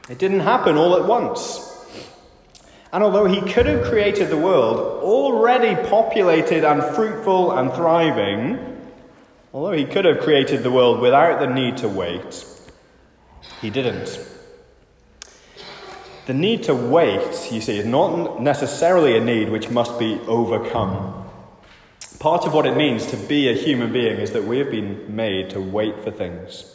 It 0.08 0.18
didn't 0.18 0.40
happen 0.40 0.76
all 0.76 0.96
at 0.96 1.06
once. 1.06 1.74
And 2.92 3.02
although 3.02 3.26
he 3.26 3.40
could 3.40 3.66
have 3.66 3.84
created 3.84 4.30
the 4.30 4.38
world 4.38 5.02
already 5.02 5.74
populated 5.88 6.64
and 6.64 6.82
fruitful 6.94 7.52
and 7.52 7.72
thriving, 7.72 8.80
although 9.52 9.72
he 9.72 9.84
could 9.84 10.04
have 10.04 10.20
created 10.20 10.62
the 10.62 10.70
world 10.70 11.00
without 11.00 11.40
the 11.40 11.46
need 11.46 11.76
to 11.78 11.88
wait, 11.88 12.46
he 13.60 13.68
didn't. 13.68 14.18
The 16.26 16.34
need 16.34 16.62
to 16.64 16.74
wait, 16.74 17.52
you 17.52 17.60
see, 17.60 17.78
is 17.78 17.86
not 17.86 18.40
necessarily 18.40 19.16
a 19.16 19.20
need 19.20 19.50
which 19.50 19.68
must 19.68 19.98
be 19.98 20.18
overcome. 20.26 21.25
Part 22.26 22.44
of 22.44 22.52
what 22.52 22.66
it 22.66 22.76
means 22.76 23.06
to 23.06 23.16
be 23.16 23.48
a 23.48 23.52
human 23.52 23.92
being 23.92 24.18
is 24.18 24.32
that 24.32 24.42
we 24.42 24.58
have 24.58 24.68
been 24.68 25.14
made 25.14 25.48
to 25.50 25.60
wait 25.60 26.02
for 26.02 26.10
things. 26.10 26.74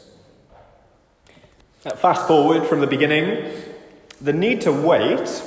Fast 1.82 2.26
forward 2.26 2.66
from 2.66 2.80
the 2.80 2.88
beginning, 2.88 3.52
the 4.22 4.32
need 4.32 4.62
to 4.62 4.72
wait 4.72 5.44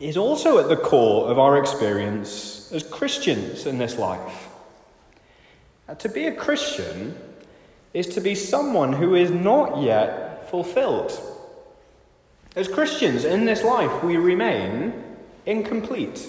is 0.00 0.16
also 0.16 0.58
at 0.58 0.70
the 0.70 0.78
core 0.78 1.30
of 1.30 1.38
our 1.38 1.58
experience 1.58 2.72
as 2.72 2.84
Christians 2.84 3.66
in 3.66 3.76
this 3.76 3.98
life. 3.98 4.48
To 5.98 6.08
be 6.08 6.26
a 6.26 6.34
Christian 6.34 7.18
is 7.92 8.06
to 8.14 8.22
be 8.22 8.34
someone 8.34 8.94
who 8.94 9.14
is 9.14 9.30
not 9.30 9.82
yet 9.82 10.48
fulfilled. 10.48 11.12
As 12.56 12.66
Christians 12.66 13.26
in 13.26 13.44
this 13.44 13.62
life, 13.62 14.02
we 14.02 14.16
remain 14.16 15.04
incomplete. 15.44 16.26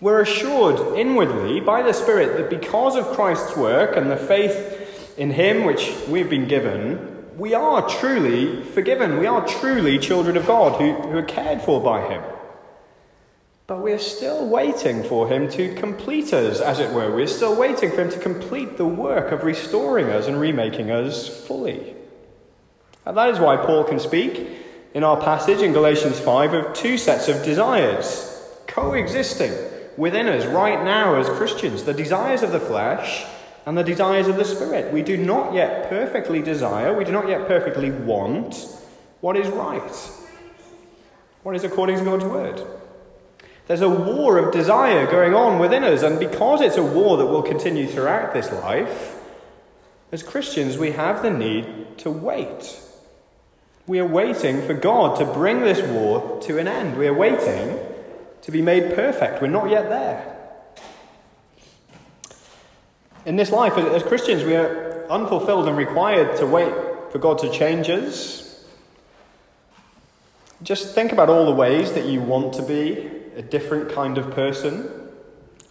We're 0.00 0.22
assured 0.22 0.96
inwardly 0.96 1.60
by 1.60 1.82
the 1.82 1.92
Spirit 1.92 2.38
that 2.38 2.48
because 2.48 2.96
of 2.96 3.04
Christ's 3.08 3.54
work 3.54 3.96
and 3.96 4.10
the 4.10 4.16
faith 4.16 5.18
in 5.18 5.30
Him 5.30 5.64
which 5.64 5.94
we've 6.08 6.30
been 6.30 6.48
given, 6.48 7.36
we 7.36 7.52
are 7.52 7.86
truly 7.86 8.62
forgiven. 8.62 9.18
We 9.18 9.26
are 9.26 9.46
truly 9.46 9.98
children 9.98 10.38
of 10.38 10.46
God 10.46 10.80
who, 10.80 10.94
who 10.94 11.18
are 11.18 11.22
cared 11.22 11.60
for 11.60 11.82
by 11.82 12.08
Him. 12.08 12.22
But 13.66 13.82
we're 13.82 13.98
still 13.98 14.48
waiting 14.48 15.04
for 15.04 15.28
Him 15.28 15.50
to 15.50 15.74
complete 15.74 16.32
us, 16.32 16.60
as 16.60 16.80
it 16.80 16.94
were. 16.94 17.14
We're 17.14 17.26
still 17.26 17.54
waiting 17.54 17.90
for 17.90 18.00
Him 18.00 18.10
to 18.10 18.18
complete 18.18 18.78
the 18.78 18.86
work 18.86 19.32
of 19.32 19.44
restoring 19.44 20.06
us 20.06 20.26
and 20.26 20.40
remaking 20.40 20.90
us 20.90 21.28
fully. 21.46 21.94
And 23.04 23.18
that 23.18 23.28
is 23.28 23.38
why 23.38 23.58
Paul 23.58 23.84
can 23.84 23.98
speak 23.98 24.48
in 24.94 25.04
our 25.04 25.20
passage 25.20 25.60
in 25.60 25.74
Galatians 25.74 26.18
5 26.18 26.54
of 26.54 26.72
two 26.72 26.96
sets 26.96 27.28
of 27.28 27.44
desires 27.44 28.28
coexisting 28.66 29.52
within 29.96 30.28
us 30.28 30.46
right 30.46 30.82
now 30.84 31.16
as 31.16 31.28
Christians 31.28 31.84
the 31.84 31.94
desires 31.94 32.42
of 32.42 32.52
the 32.52 32.60
flesh 32.60 33.24
and 33.66 33.76
the 33.76 33.84
desires 33.84 34.28
of 34.28 34.36
the 34.36 34.44
Spirit. 34.44 34.92
We 34.92 35.02
do 35.02 35.16
not 35.16 35.54
yet 35.54 35.88
perfectly 35.88 36.42
desire, 36.42 36.96
we 36.96 37.04
do 37.04 37.12
not 37.12 37.28
yet 37.28 37.46
perfectly 37.46 37.90
want 37.90 38.66
what 39.20 39.36
is 39.36 39.48
right, 39.48 40.10
what 41.42 41.54
is 41.54 41.64
according 41.64 41.98
to 41.98 42.04
God's 42.04 42.24
word. 42.24 42.66
There's 43.66 43.82
a 43.82 43.88
war 43.88 44.38
of 44.38 44.52
desire 44.52 45.08
going 45.08 45.34
on 45.34 45.60
within 45.60 45.84
us, 45.84 46.02
and 46.02 46.18
because 46.18 46.60
it's 46.60 46.76
a 46.76 46.82
war 46.82 47.16
that 47.18 47.26
will 47.26 47.42
continue 47.42 47.86
throughout 47.86 48.32
this 48.32 48.50
life, 48.50 49.16
as 50.10 50.24
Christians, 50.24 50.76
we 50.76 50.90
have 50.92 51.22
the 51.22 51.30
need 51.30 51.98
to 51.98 52.10
wait. 52.10 52.80
We 53.86 54.00
are 54.00 54.06
waiting 54.06 54.66
for 54.66 54.74
God 54.74 55.18
to 55.18 55.24
bring 55.24 55.60
this 55.60 55.80
war 55.82 56.40
to 56.42 56.58
an 56.58 56.66
end. 56.66 56.96
We 56.96 57.06
are 57.06 57.14
waiting 57.14 57.78
to 58.50 58.58
be 58.58 58.62
made 58.62 58.94
perfect. 58.94 59.40
We're 59.40 59.48
not 59.48 59.70
yet 59.70 59.88
there. 59.88 60.36
In 63.24 63.36
this 63.36 63.50
life, 63.50 63.76
as 63.76 64.02
Christians, 64.02 64.42
we 64.42 64.56
are 64.56 65.06
unfulfilled 65.08 65.68
and 65.68 65.76
required 65.76 66.36
to 66.38 66.46
wait 66.46 66.72
for 67.12 67.18
God 67.18 67.38
to 67.38 67.50
change 67.50 67.88
us. 67.88 68.66
Just 70.62 70.94
think 70.94 71.12
about 71.12 71.28
all 71.28 71.46
the 71.46 71.52
ways 71.52 71.92
that 71.92 72.06
you 72.06 72.20
want 72.20 72.54
to 72.54 72.62
be 72.62 73.10
a 73.36 73.42
different 73.42 73.92
kind 73.92 74.18
of 74.18 74.30
person, 74.32 74.90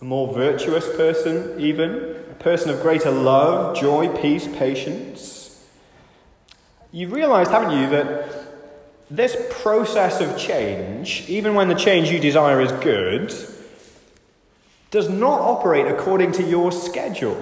a 0.01 0.05
more 0.05 0.33
virtuous 0.33 0.87
person, 0.95 1.59
even, 1.59 2.15
a 2.31 2.35
person 2.35 2.69
of 2.69 2.81
greater 2.81 3.11
love, 3.11 3.75
joy, 3.77 4.07
peace, 4.21 4.47
patience. 4.47 5.67
You've 6.91 7.11
realized, 7.11 7.51
haven't 7.51 7.77
you, 7.77 7.89
that 7.89 8.38
this 9.09 9.35
process 9.61 10.21
of 10.21 10.37
change, 10.37 11.25
even 11.27 11.55
when 11.55 11.67
the 11.67 11.75
change 11.75 12.09
you 12.09 12.19
desire 12.19 12.61
is 12.61 12.71
good, 12.73 13.33
does 14.91 15.09
not 15.09 15.39
operate 15.39 15.87
according 15.87 16.31
to 16.33 16.43
your 16.43 16.71
schedule. 16.71 17.35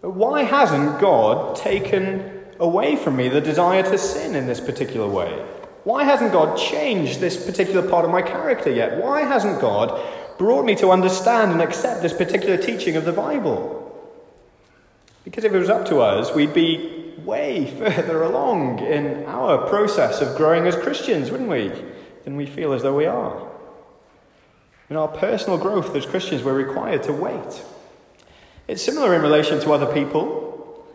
Why 0.00 0.44
hasn't 0.44 1.00
God 1.00 1.56
taken 1.56 2.44
away 2.58 2.96
from 2.96 3.16
me 3.16 3.28
the 3.28 3.40
desire 3.40 3.82
to 3.82 3.98
sin 3.98 4.34
in 4.34 4.46
this 4.46 4.60
particular 4.60 5.08
way? 5.08 5.30
Why 5.84 6.04
hasn't 6.04 6.32
God 6.32 6.56
changed 6.58 7.20
this 7.20 7.44
particular 7.44 7.88
part 7.88 8.04
of 8.04 8.10
my 8.10 8.22
character 8.22 8.70
yet? 8.70 9.02
Why 9.02 9.22
hasn't 9.22 9.60
God 9.60 10.00
brought 10.38 10.64
me 10.64 10.74
to 10.76 10.90
understand 10.90 11.52
and 11.52 11.62
accept 11.62 12.02
this 12.02 12.12
particular 12.12 12.56
teaching 12.56 12.96
of 12.96 13.04
the 13.04 13.12
Bible? 13.12 13.78
Because 15.24 15.44
if 15.44 15.52
it 15.52 15.58
was 15.58 15.70
up 15.70 15.86
to 15.86 16.00
us, 16.00 16.34
we'd 16.34 16.54
be 16.54 16.99
way 17.24 17.66
further 17.78 18.22
along 18.22 18.80
in 18.80 19.24
our 19.26 19.68
process 19.68 20.20
of 20.20 20.36
growing 20.36 20.66
as 20.66 20.76
Christians, 20.76 21.30
wouldn't 21.30 21.50
we? 21.50 21.72
Than 22.24 22.36
we 22.36 22.46
feel 22.46 22.72
as 22.72 22.82
though 22.82 22.96
we 22.96 23.06
are. 23.06 23.48
In 24.90 24.96
our 24.96 25.08
personal 25.08 25.56
growth 25.56 25.94
as 25.94 26.04
Christians, 26.04 26.42
we're 26.42 26.54
required 26.54 27.02
to 27.04 27.12
wait. 27.12 27.64
It's 28.66 28.82
similar 28.82 29.14
in 29.14 29.22
relation 29.22 29.60
to 29.60 29.72
other 29.72 29.92
people. 29.92 30.86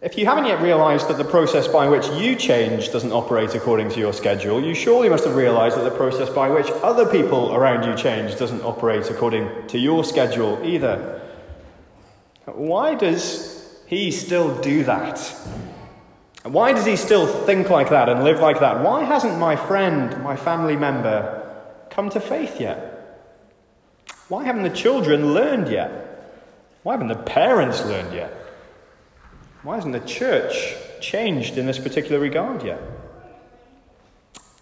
If 0.00 0.16
you 0.16 0.26
haven't 0.26 0.46
yet 0.46 0.62
realized 0.62 1.08
that 1.08 1.18
the 1.18 1.24
process 1.24 1.66
by 1.66 1.88
which 1.88 2.06
you 2.10 2.36
change 2.36 2.92
doesn't 2.92 3.10
operate 3.10 3.54
according 3.56 3.90
to 3.90 3.98
your 3.98 4.12
schedule, 4.12 4.62
you 4.62 4.72
surely 4.72 5.08
must 5.08 5.24
have 5.24 5.34
realized 5.34 5.76
that 5.76 5.82
the 5.82 5.96
process 5.96 6.28
by 6.28 6.48
which 6.48 6.70
other 6.82 7.04
people 7.06 7.52
around 7.52 7.84
you 7.84 7.96
change 7.96 8.38
doesn't 8.38 8.62
operate 8.62 9.10
according 9.10 9.66
to 9.66 9.78
your 9.78 10.04
schedule 10.04 10.60
either. 10.64 11.20
Why 12.46 12.94
does 12.94 13.57
he 13.88 14.10
still 14.10 14.60
do 14.60 14.84
that? 14.84 15.18
Why 16.42 16.72
does 16.72 16.84
he 16.84 16.96
still 16.96 17.26
think 17.26 17.70
like 17.70 17.90
that 17.90 18.08
and 18.08 18.22
live 18.22 18.38
like 18.38 18.60
that? 18.60 18.82
Why 18.84 19.02
hasn't 19.02 19.38
my 19.38 19.56
friend, 19.56 20.22
my 20.22 20.36
family 20.36 20.76
member, 20.76 21.66
come 21.90 22.10
to 22.10 22.20
faith 22.20 22.60
yet? 22.60 22.94
Why 24.28 24.44
haven't 24.44 24.62
the 24.62 24.70
children 24.70 25.32
learned 25.32 25.68
yet? 25.68 26.44
Why 26.82 26.92
haven't 26.92 27.08
the 27.08 27.16
parents 27.16 27.84
learned 27.84 28.14
yet? 28.14 28.32
Why 29.62 29.76
hasn't 29.76 29.94
the 29.94 30.06
church 30.06 30.74
changed 31.00 31.56
in 31.56 31.66
this 31.66 31.78
particular 31.78 32.20
regard 32.20 32.62
yet? 32.62 32.80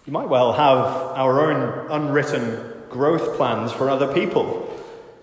You 0.07 0.13
might 0.13 0.29
well 0.29 0.53
have 0.53 0.87
our 1.19 1.51
own 1.51 1.91
unwritten 1.91 2.75
growth 2.91 3.37
plans 3.37 3.73
for 3.73 3.91
other 3.91 4.13
people, 4.15 4.66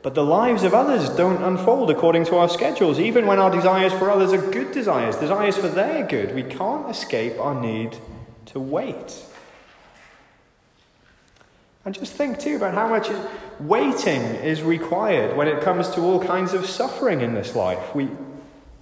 but 0.03 0.15
the 0.15 0.23
lives 0.23 0.63
of 0.63 0.73
others 0.73 1.09
don't 1.15 1.41
unfold 1.41 1.89
according 1.89 2.25
to 2.25 2.35
our 2.35 2.49
schedules, 2.49 2.99
even 2.99 3.25
when 3.25 3.39
our 3.39 3.49
desires 3.49 3.93
for 3.93 4.11
others 4.11 4.33
are 4.33 4.51
good 4.51 4.73
desires, 4.73 5.15
desires 5.15 5.57
for 5.57 5.69
their 5.69 6.05
good. 6.05 6.35
We 6.35 6.43
can't 6.43 6.89
escape 6.89 7.39
our 7.39 7.59
need 7.59 7.97
to 8.47 8.59
wait. 8.59 9.23
And 11.85 11.95
just 11.95 12.13
think 12.13 12.37
too 12.37 12.57
about 12.57 12.73
how 12.73 12.87
much 12.87 13.09
waiting 13.61 14.21
is 14.21 14.61
required 14.61 15.37
when 15.37 15.47
it 15.47 15.61
comes 15.61 15.89
to 15.91 16.01
all 16.01 16.21
kinds 16.21 16.53
of 16.53 16.65
suffering 16.65 17.21
in 17.21 17.33
this 17.33 17.55
life. 17.55 17.95
We, 17.95 18.09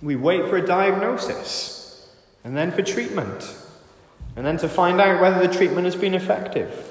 we 0.02 0.16
wait 0.16 0.50
for 0.50 0.58
a 0.58 0.66
diagnosis, 0.66 2.10
and 2.44 2.58
then 2.58 2.72
for 2.72 2.82
treatment, 2.82 3.56
and 4.36 4.44
then 4.44 4.58
to 4.58 4.68
find 4.68 5.00
out 5.00 5.22
whether 5.22 5.46
the 5.48 5.54
treatment 5.54 5.86
has 5.86 5.96
been 5.96 6.16
effective. 6.16 6.91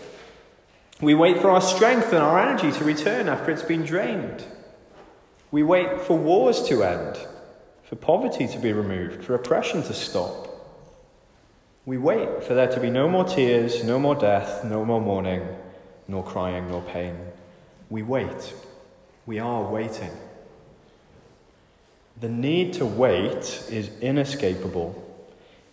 We 1.01 1.15
wait 1.15 1.41
for 1.41 1.49
our 1.49 1.63
strength 1.63 2.13
and 2.13 2.19
our 2.19 2.39
energy 2.39 2.71
to 2.73 2.85
return 2.85 3.29
after 3.29 3.51
it's 3.51 3.63
been 3.63 3.85
drained. 3.85 4.45
We 5.51 5.63
wait 5.63 6.03
for 6.03 6.17
wars 6.17 6.63
to 6.69 6.85
end, 6.85 7.19
for 7.85 7.97
poverty 7.97 8.47
to 8.49 8.59
be 8.59 8.73
removed, 8.75 9.25
for 9.25 9.35
oppression 9.35 9.83
to 9.85 9.95
stop. 9.95 10.49
We 11.87 11.97
wait 11.97 12.45
for 12.45 12.53
there 12.53 12.71
to 12.71 12.81
be 12.81 12.91
no 12.91 13.09
more 13.09 13.25
tears, 13.25 13.83
no 13.83 13.99
more 13.99 14.15
death, 14.15 14.63
no 14.65 14.85
more 14.85 15.01
mourning, 15.01 15.43
nor 16.07 16.23
crying, 16.23 16.69
nor 16.69 16.83
pain. 16.83 17.17
We 17.89 18.03
wait. 18.03 18.55
We 19.25 19.39
are 19.39 19.63
waiting. 19.63 20.11
The 22.21 22.29
need 22.29 22.75
to 22.75 22.85
wait 22.85 23.65
is 23.71 23.89
inescapable. 24.03 25.07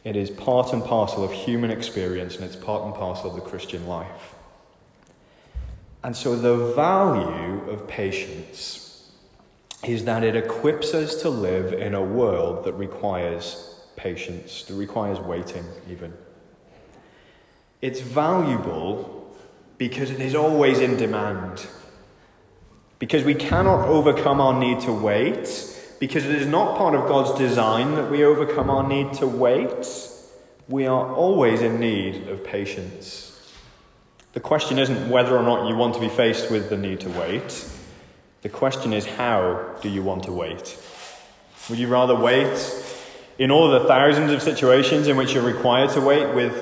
It 0.06 0.16
is 0.16 0.30
part 0.30 0.72
and 0.72 0.84
parcel 0.86 1.26
of 1.26 1.34
human 1.34 1.70
experience, 1.70 2.38
and 2.38 2.46
it's 2.46 2.56
part 2.56 2.86
and 2.86 2.96
parcel 2.96 3.32
of 3.32 3.36
the 3.36 3.42
Christian 3.42 3.86
life. 3.88 4.36
And 6.04 6.16
so, 6.16 6.36
the 6.36 6.74
value 6.74 7.70
of 7.70 7.88
patience 7.88 9.10
is 9.84 10.06
that 10.06 10.24
it 10.24 10.36
equips 10.36 10.94
us 10.94 11.22
to 11.22 11.30
live 11.30 11.74
in 11.74 11.94
a 11.94 12.04
world 12.04 12.66
that 12.66 12.74
requires 12.74 13.76
patience, 13.96 14.64
that 14.64 14.76
requires 14.76 15.20
waiting, 15.20 15.64
even. 15.90 16.14
It's 17.82 18.00
valuable 18.00 19.36
because 19.78 20.10
it 20.10 20.20
is 20.20 20.36
always 20.36 20.80
in 20.80 20.98
demand. 20.98 21.68
Because 23.00 23.24
we 23.24 23.36
cannot 23.36 23.88
overcome 23.88 24.42
our 24.42 24.60
need 24.60 24.80
to 24.82 24.94
wait 24.94 25.74
because 26.00 26.26
it 26.26 26.36
is 26.36 26.48
not 26.48 26.78
part 26.78 26.96
of 26.96 27.08
God's 27.08 27.38
design 27.38 27.96
that 27.96 28.10
we 28.10 28.24
overcome 28.24 28.70
our 28.70 28.88
need 28.88 29.14
to 29.14 29.28
wait. 29.28 29.88
We 30.68 30.86
are 30.86 31.14
always 31.14 31.62
in 31.62 31.80
need 31.80 32.28
of 32.28 32.44
patience. 32.44 33.37
The 34.38 34.44
question 34.44 34.78
isn't 34.78 35.10
whether 35.10 35.36
or 35.36 35.42
not 35.42 35.68
you 35.68 35.76
want 35.76 35.96
to 35.96 36.00
be 36.00 36.10
faced 36.10 36.52
with 36.52 36.70
the 36.70 36.78
need 36.78 37.00
to 37.00 37.10
wait. 37.10 37.68
The 38.44 38.50
question 38.50 38.94
is, 38.94 39.04
how 39.04 39.76
do 39.82 39.90
you 39.90 40.04
want 40.04 40.26
to 40.26 40.32
wait? 40.32 40.78
Would 41.72 41.80
you 41.80 41.88
rather 41.88 42.14
wait 42.14 42.56
in 43.40 43.50
all 43.50 43.72
the 43.72 43.88
thousands 43.88 44.32
of 44.32 44.44
situations 44.44 45.08
in 45.08 45.18
which 45.18 45.34
you're 45.34 45.42
required 45.42 45.90
to 45.94 46.02
wait 46.02 46.36
with 46.36 46.54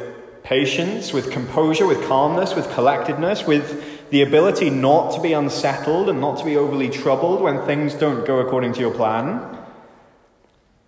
patience, 0.42 1.12
with 1.12 1.32
composure, 1.32 1.86
with 1.86 2.02
calmness, 2.08 2.56
with 2.56 2.72
collectedness, 2.72 3.46
with 3.46 4.10
the 4.10 4.22
ability 4.22 4.70
not 4.70 5.14
to 5.16 5.22
be 5.22 5.34
unsettled 5.34 6.08
and 6.08 6.22
not 6.22 6.38
to 6.38 6.46
be 6.46 6.56
overly 6.56 6.90
troubled 6.90 7.42
when 7.42 7.66
things 7.66 7.94
don't 7.94 8.26
go 8.26 8.40
according 8.40 8.72
to 8.72 8.80
your 8.80 8.94
plan? 8.94 9.58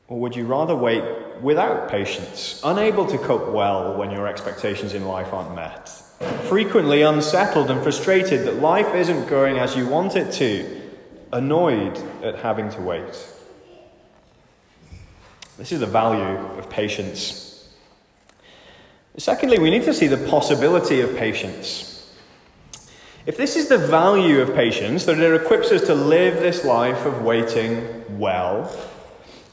Or 0.08 0.22
would 0.22 0.38
you 0.38 0.46
rather 0.46 0.74
wait 0.74 1.04
without 1.42 1.90
patience, 1.90 2.62
unable 2.64 3.06
to 3.08 3.18
cope 3.18 3.52
well 3.52 3.98
when 3.98 4.10
your 4.10 4.26
expectations 4.26 4.94
in 4.94 5.04
life 5.04 5.34
aren't 5.34 5.54
met? 5.54 5.92
Frequently 6.20 7.02
unsettled 7.02 7.70
and 7.70 7.82
frustrated 7.84 8.46
that 8.46 8.56
life 8.56 8.96
isn't 8.96 9.28
going 9.28 9.58
as 9.58 9.76
you 9.76 9.88
want 9.88 10.16
it 10.16 10.32
to, 10.34 10.82
annoyed 11.32 11.98
at 12.24 12.36
having 12.38 12.70
to 12.72 12.82
wait. 12.82 13.28
This 15.58 15.72
is 15.72 15.80
the 15.80 15.86
value 15.86 16.38
of 16.58 16.70
patience. 16.70 17.70
Secondly, 19.18 19.60
we 19.60 19.70
need 19.70 19.84
to 19.84 19.94
see 19.94 20.08
the 20.08 20.30
possibility 20.30 21.02
of 21.02 21.16
patience. 21.18 22.16
If 23.26 23.36
this 23.36 23.56
is 23.56 23.68
the 23.68 23.78
value 23.78 24.40
of 24.40 24.56
patience, 24.56 25.06
that 25.06 25.20
it 25.20 25.42
equips 25.42 25.72
us 25.72 25.82
to 25.88 25.96
live 25.96 26.36
this 26.36 26.64
life 26.64 27.06
of 27.06 27.24
waiting 27.24 28.20
well, 28.20 28.74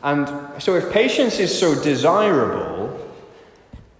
and 0.02 0.28
so 0.62 0.76
if 0.76 0.92
patience 0.92 1.38
is 1.38 1.58
so 1.58 1.74
desirable, 1.82 3.10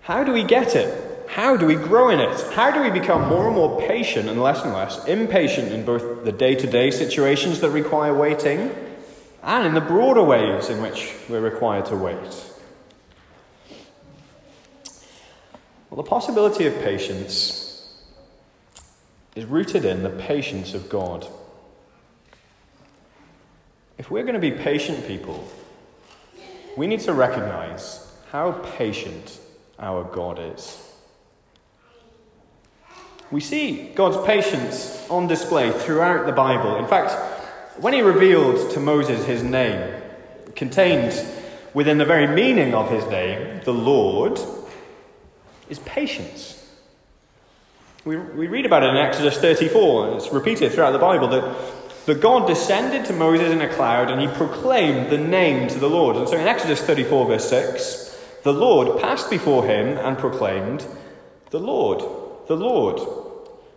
how 0.02 0.22
do 0.22 0.32
we 0.32 0.44
get 0.44 0.76
it? 0.76 1.13
How 1.34 1.56
do 1.56 1.66
we 1.66 1.74
grow 1.74 2.10
in 2.10 2.20
it? 2.20 2.40
How 2.52 2.70
do 2.70 2.80
we 2.80 2.90
become 2.90 3.28
more 3.28 3.48
and 3.48 3.56
more 3.56 3.80
patient 3.88 4.28
and 4.28 4.40
less 4.40 4.62
and 4.62 4.72
less 4.72 5.04
impatient 5.06 5.72
in 5.72 5.84
both 5.84 6.24
the 6.24 6.30
day 6.30 6.54
to 6.54 6.64
day 6.64 6.92
situations 6.92 7.58
that 7.58 7.70
require 7.70 8.14
waiting 8.14 8.72
and 9.42 9.66
in 9.66 9.74
the 9.74 9.80
broader 9.80 10.22
ways 10.22 10.68
in 10.68 10.80
which 10.80 11.12
we're 11.28 11.40
required 11.40 11.86
to 11.86 11.96
wait? 11.96 12.52
Well, 15.90 15.96
the 15.96 16.08
possibility 16.08 16.68
of 16.68 16.74
patience 16.82 17.92
is 19.34 19.44
rooted 19.44 19.84
in 19.84 20.04
the 20.04 20.10
patience 20.10 20.72
of 20.72 20.88
God. 20.88 21.26
If 23.98 24.08
we're 24.08 24.22
going 24.22 24.34
to 24.34 24.40
be 24.40 24.52
patient 24.52 25.04
people, 25.08 25.48
we 26.76 26.86
need 26.86 27.00
to 27.00 27.12
recognize 27.12 28.08
how 28.30 28.52
patient 28.76 29.40
our 29.80 30.04
God 30.04 30.38
is. 30.38 30.93
We 33.34 33.40
see 33.40 33.90
God's 33.96 34.24
patience 34.24 35.10
on 35.10 35.26
display 35.26 35.72
throughout 35.72 36.24
the 36.24 36.30
Bible. 36.30 36.76
In 36.76 36.86
fact, 36.86 37.10
when 37.80 37.92
he 37.92 38.00
revealed 38.00 38.70
to 38.70 38.78
Moses 38.78 39.24
his 39.24 39.42
name, 39.42 39.92
contained 40.54 41.20
within 41.74 41.98
the 41.98 42.04
very 42.04 42.28
meaning 42.28 42.74
of 42.74 42.88
his 42.88 43.04
name, 43.06 43.60
the 43.64 43.74
Lord, 43.74 44.38
is 45.68 45.80
patience. 45.80 46.64
We, 48.04 48.14
we 48.14 48.46
read 48.46 48.66
about 48.66 48.84
it 48.84 48.90
in 48.90 48.98
Exodus 48.98 49.36
34, 49.38 50.06
and 50.06 50.16
it's 50.16 50.32
repeated 50.32 50.70
throughout 50.70 50.92
the 50.92 51.00
Bible 51.00 51.26
that, 51.26 51.56
that 52.06 52.20
God 52.20 52.46
descended 52.46 53.04
to 53.06 53.12
Moses 53.12 53.50
in 53.50 53.62
a 53.62 53.74
cloud 53.74 54.12
and 54.12 54.20
he 54.20 54.28
proclaimed 54.28 55.10
the 55.10 55.18
name 55.18 55.66
to 55.70 55.80
the 55.80 55.90
Lord. 55.90 56.14
And 56.14 56.28
so 56.28 56.36
in 56.36 56.46
Exodus 56.46 56.80
34, 56.82 57.26
verse 57.26 57.50
6, 57.50 58.16
the 58.44 58.52
Lord 58.52 59.00
passed 59.00 59.28
before 59.28 59.66
him 59.66 59.98
and 59.98 60.16
proclaimed, 60.16 60.86
The 61.50 61.58
Lord, 61.58 61.98
the 62.46 62.56
Lord, 62.56 63.23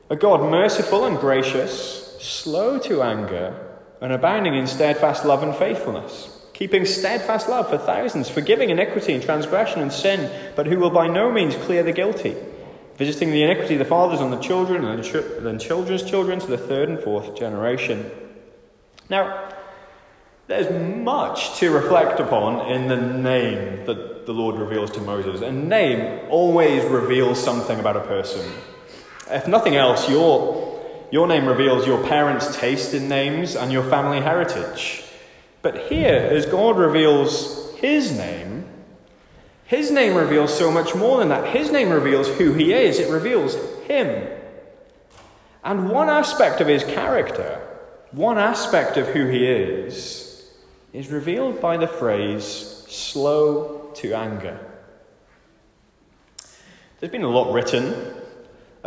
a 0.09 0.15
God 0.15 0.41
merciful 0.49 1.05
and 1.05 1.17
gracious, 1.17 2.17
slow 2.21 2.79
to 2.79 3.01
anger, 3.01 3.79
and 4.01 4.13
abounding 4.13 4.55
in 4.55 4.67
steadfast 4.67 5.25
love 5.25 5.43
and 5.43 5.55
faithfulness, 5.55 6.45
keeping 6.53 6.85
steadfast 6.85 7.49
love 7.49 7.69
for 7.69 7.77
thousands, 7.77 8.29
forgiving 8.29 8.69
iniquity 8.69 9.13
and 9.13 9.23
transgression 9.23 9.81
and 9.81 9.91
sin, 9.91 10.31
but 10.55 10.67
who 10.67 10.79
will 10.79 10.89
by 10.89 11.07
no 11.07 11.31
means 11.31 11.55
clear 11.55 11.83
the 11.83 11.91
guilty 11.91 12.35
visiting 12.97 13.29
the 13.31 13.43
iniquity 13.43 13.75
of 13.75 13.79
the 13.79 13.85
fathers 13.85 14.19
on 14.19 14.31
the 14.31 14.39
children, 14.39 14.83
and 14.83 15.03
then 15.45 15.59
children's 15.59 16.03
children 16.03 16.39
to 16.39 16.47
the 16.47 16.57
third 16.57 16.89
and 16.89 16.99
fourth 16.99 17.35
generation. 17.35 18.09
Now, 19.09 19.51
there's 20.47 20.71
much 21.03 21.57
to 21.59 21.69
reflect 21.71 22.19
upon 22.19 22.71
in 22.71 22.87
the 22.87 22.97
name 22.97 23.85
that 23.85 24.25
the 24.25 24.33
Lord 24.33 24.55
reveals 24.55 24.91
to 24.91 25.01
Moses. 25.01 25.41
A 25.41 25.51
name 25.51 26.27
always 26.29 26.83
reveals 26.85 27.41
something 27.41 27.79
about 27.79 27.97
a 27.97 28.01
person. 28.01 28.51
If 29.29 29.47
nothing 29.47 29.75
else, 29.75 30.09
your, 30.09 30.81
your 31.11 31.27
name 31.27 31.47
reveals 31.47 31.85
your 31.85 32.03
parents' 32.03 32.55
taste 32.55 32.93
in 32.93 33.09
names 33.09 33.55
and 33.55 33.71
your 33.71 33.83
family 33.89 34.21
heritage. 34.21 35.03
But 35.61 35.87
here, 35.87 36.29
as 36.31 36.45
God 36.45 36.77
reveals 36.77 37.75
his 37.75 38.17
name, 38.17 38.65
his 39.65 39.91
name 39.91 40.15
reveals 40.15 40.57
so 40.57 40.71
much 40.71 40.95
more 40.95 41.19
than 41.19 41.29
that. 41.29 41.53
His 41.53 41.71
name 41.71 41.89
reveals 41.89 42.27
who 42.27 42.53
he 42.53 42.73
is, 42.73 42.99
it 42.99 43.11
reveals 43.11 43.55
him. 43.85 44.27
And 45.63 45.89
one 45.89 46.07
aspect 46.07 46.61
of 46.61 46.67
his 46.67 46.85
character, 46.85 47.61
one 48.11 48.37
aspect 48.37 48.95
of 48.95 49.07
who 49.07 49.27
he 49.27 49.45
is, 49.45 50.49
is 50.93 51.09
revealed 51.09 51.59
by 51.59 51.75
the 51.75 51.87
phrase 51.87 52.85
slow 52.87 53.91
to 53.95 54.13
anger. 54.13 54.57
There's 56.99 57.11
been 57.11 57.23
a 57.23 57.29
lot 57.29 57.53
written 57.53 58.15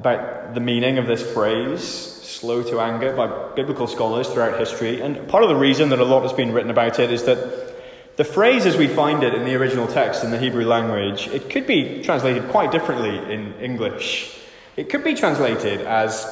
about 0.00 0.54
the 0.54 0.60
meaning 0.60 0.96
of 0.96 1.06
this 1.06 1.22
phrase, 1.34 1.84
slow 1.84 2.62
to 2.62 2.80
anger, 2.80 3.14
by 3.14 3.26
biblical 3.54 3.86
scholars 3.86 4.30
throughout 4.30 4.58
history. 4.58 5.02
And 5.02 5.28
part 5.28 5.42
of 5.42 5.50
the 5.50 5.56
reason 5.56 5.90
that 5.90 5.98
a 5.98 6.04
lot 6.06 6.22
has 6.22 6.32
been 6.32 6.52
written 6.52 6.70
about 6.70 6.98
it 6.98 7.12
is 7.12 7.24
that 7.24 8.16
the 8.16 8.24
phrase 8.24 8.64
as 8.64 8.78
we 8.78 8.88
find 8.88 9.22
it 9.22 9.34
in 9.34 9.44
the 9.44 9.54
original 9.56 9.86
text 9.86 10.24
in 10.24 10.30
the 10.30 10.38
Hebrew 10.38 10.64
language, 10.64 11.28
it 11.28 11.50
could 11.50 11.66
be 11.66 12.02
translated 12.02 12.48
quite 12.48 12.72
differently 12.72 13.18
in 13.30 13.52
English. 13.60 14.40
It 14.74 14.88
could 14.88 15.04
be 15.04 15.14
translated 15.14 15.82
as 15.82 16.26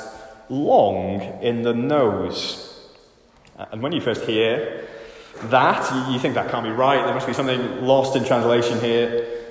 long 0.48 1.20
in 1.42 1.60
the 1.60 1.74
nose. 1.74 2.74
Uh, 3.58 3.66
and 3.72 3.82
when 3.82 3.92
you 3.92 4.00
first 4.00 4.22
hear 4.22 4.88
that, 5.42 6.10
you 6.10 6.18
think 6.18 6.36
that 6.36 6.50
can't 6.50 6.64
be 6.64 6.70
right. 6.70 7.04
There 7.04 7.12
must 7.12 7.26
be 7.26 7.34
something 7.34 7.84
lost 7.84 8.16
in 8.16 8.24
translation 8.24 8.80
here. 8.80 9.44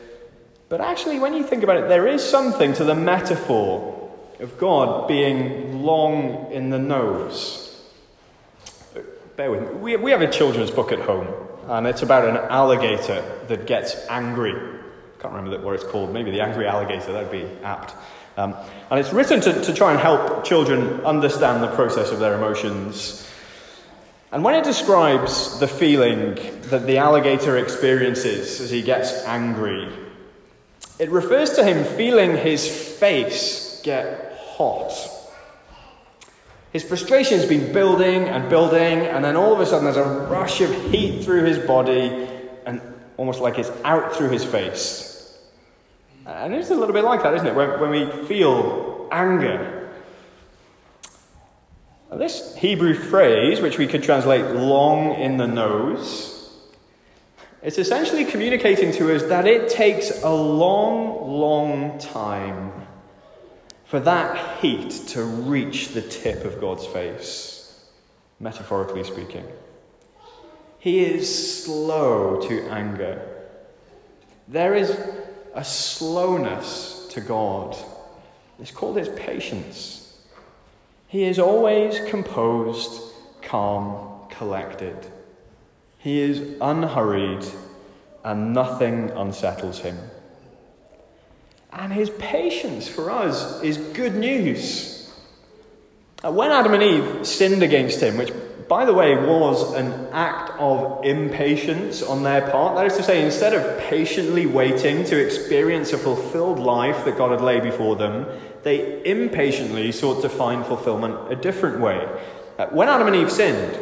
But 0.70 0.82
actually, 0.82 1.20
when 1.20 1.36
you 1.36 1.44
think 1.44 1.62
about 1.62 1.78
it, 1.78 1.88
there 1.88 2.08
is 2.08 2.24
something 2.24 2.74
to 2.74 2.84
the 2.84 2.96
metaphor 2.96 3.98
of 4.39 4.58
God 4.58 5.08
being 5.08 5.84
long 5.84 6.52
in 6.52 6.69
the 6.69 6.80
nose. 6.80 7.63
Bear 9.36 9.52
with 9.52 9.62
me. 9.62 9.67
We, 9.80 9.95
we 9.97 10.12
have 10.12 10.21
a 10.21 10.32
children's 10.32 10.71
book 10.71 10.91
at 10.91 11.00
home, 11.00 11.28
and 11.67 11.86
it's 11.86 12.02
about 12.02 12.28
an 12.28 12.38
alligator 12.38 13.23
that 13.47 13.67
gets 13.67 13.95
angry. 14.10 14.54
I 14.54 15.21
can't 15.21 15.34
remember 15.34 15.60
what 15.60 15.76
it's 15.76 15.84
called. 15.84 16.12
Maybe 16.12 16.32
the 16.32 16.41
angry 16.41 16.67
alligator, 16.67 17.13
that'd 17.13 17.32
be 17.32 17.47
apt. 17.63 17.93
Um, 18.38 18.56
and 18.91 19.00
it's 19.00 19.12
written 19.12 19.41
to, 19.41 19.62
to 19.63 19.73
try 19.73 19.91
and 19.91 20.00
help 20.00 20.43
children 20.43 21.02
understand 21.06 21.63
the 21.63 21.76
process 21.76 22.12
of 22.12 22.19
their 22.19 22.36
emotions. 22.36 23.28
And 24.32 24.43
when 24.43 24.56
it 24.56 24.63
describes 24.63 25.60
the 25.60 25.67
feeling 25.67 26.36
that 26.69 26.86
the 26.86 26.97
alligator 26.97 27.58
experiences 27.58 28.60
as 28.60 28.69
he 28.69 28.82
gets 28.82 29.12
angry, 29.26 29.89
it 31.00 31.10
refers 31.10 31.54
to 31.54 31.63
him 31.63 31.84
feeling 31.95 32.36
his 32.36 32.67
face 33.00 33.82
get 33.84 34.27
hot. 34.58 34.91
His 36.74 36.84
frustration 36.84 37.39
has 37.39 37.48
been 37.48 37.72
building 37.72 38.24
and 38.24 38.50
building, 38.50 39.00
and 39.00 39.24
then 39.24 39.36
all 39.36 39.54
of 39.54 39.60
a 39.60 39.65
sudden 39.65 39.86
there's 39.86 39.98
a 39.98 40.28
rush 40.30 40.62
of 40.62 40.91
heat 40.91 41.24
through 41.24 41.46
his 41.46 41.60
body, 41.60 42.28
and 42.65 42.82
almost 43.15 43.39
like 43.39 43.58
it's 43.58 43.72
out 43.84 44.15
through 44.15 44.30
his 44.30 44.43
face. 44.43 45.39
And 46.26 46.54
it's 46.54 46.70
a 46.72 46.76
little 46.76 46.93
bit 46.93 47.06
like 47.06 47.24
that, 47.24 47.34
isn't 47.36 47.48
it? 47.48 47.56
When, 47.56 47.80
when 47.80 47.89
we 47.91 48.26
feel 48.28 49.08
anger. 49.12 49.89
Now, 52.12 52.17
this 52.17 52.56
Hebrew 52.58 52.93
phrase, 52.93 53.62
which 53.62 53.78
we 53.78 53.88
could 53.88 54.04
translate 54.04 54.46
long 54.56 55.15
in 55.15 55.38
the 55.38 55.48
nose, 55.48 56.34
it's 57.63 57.78
essentially 57.78 58.26
communicating 58.26 58.91
to 58.93 59.15
us 59.15 59.24
that 59.24 59.48
it 59.48 59.70
takes 59.70 60.24
a 60.24 60.30
long, 60.30 61.39
long 61.39 61.98
time 61.98 62.87
for 63.88 64.02
that 64.02 64.60
heat 64.60 64.91
to 65.08 65.23
reach 65.23 65.89
the 65.89 66.02
tip 66.02 66.43
of 66.43 66.60
God's 66.60 66.86
face, 66.86 67.86
metaphorically 68.38 69.06
speaking. 69.06 69.45
He 70.78 71.06
is 71.06 71.63
slow 71.63 72.41
to 72.50 72.69
anger. 72.69 73.21
There 74.50 74.76
is 74.76 74.89
a 75.54 75.63
slowness 75.63 77.08
to 77.12 77.21
God. 77.21 77.78
It's 78.60 78.71
called 78.71 78.97
his 78.97 79.10
patience. 79.10 80.19
He 81.08 81.23
is 81.23 81.39
always 81.39 82.02
composed, 82.10 83.13
calm, 83.41 84.28
collected. 84.30 84.97
He 85.97 86.19
is 86.19 86.58
unhurried, 86.60 87.45
and 88.26 88.54
nothing 88.54 89.12
unsettles 89.12 89.80
him. 89.80 89.97
And 91.78 91.94
his 91.94 92.10
patience 92.10 92.88
for 92.88 93.12
us 93.12 93.62
is 93.62 93.78
good 93.78 94.16
news. 94.16 95.13
When 96.24 96.50
Adam 96.50 96.74
and 96.74 96.82
Eve 96.82 97.28
sinned 97.28 97.62
against 97.62 98.02
him, 98.02 98.18
which, 98.18 98.34
by 98.68 98.84
the 98.84 98.94
way, 98.94 99.16
was 99.16 99.76
an 99.76 100.08
act 100.12 100.50
of 100.60 101.06
impatience 101.06 102.02
on 102.02 102.24
their 102.24 102.50
part, 102.50 102.76
that 102.76 102.88
is 102.88 102.98
to 102.98 103.04
say, 103.04 103.24
instead 103.24 103.54
of 103.54 103.80
patiently 103.84 104.48
waiting 104.48 105.04
to 105.06 105.24
experience 105.24 105.94
a 105.94 106.00
fulfilled 106.00 106.58
life 106.58 107.06
that 107.06 107.16
God 107.16 107.30
had 107.30 107.42
laid 107.42 107.62
before 107.62 107.96
them, 107.96 108.26
they 108.63 109.04
impatiently 109.06 109.92
sought 109.92 110.24
to 110.24 110.30
find 110.30 110.66
fulfillment 110.66 111.32
a 111.32 111.36
different 111.36 111.80
way. 111.80 112.10
Uh, 112.58 112.66
when 112.68 112.90
Adam 112.90 113.06
and 113.06 113.16
Eve 113.16 113.32
sinned, 113.32 113.80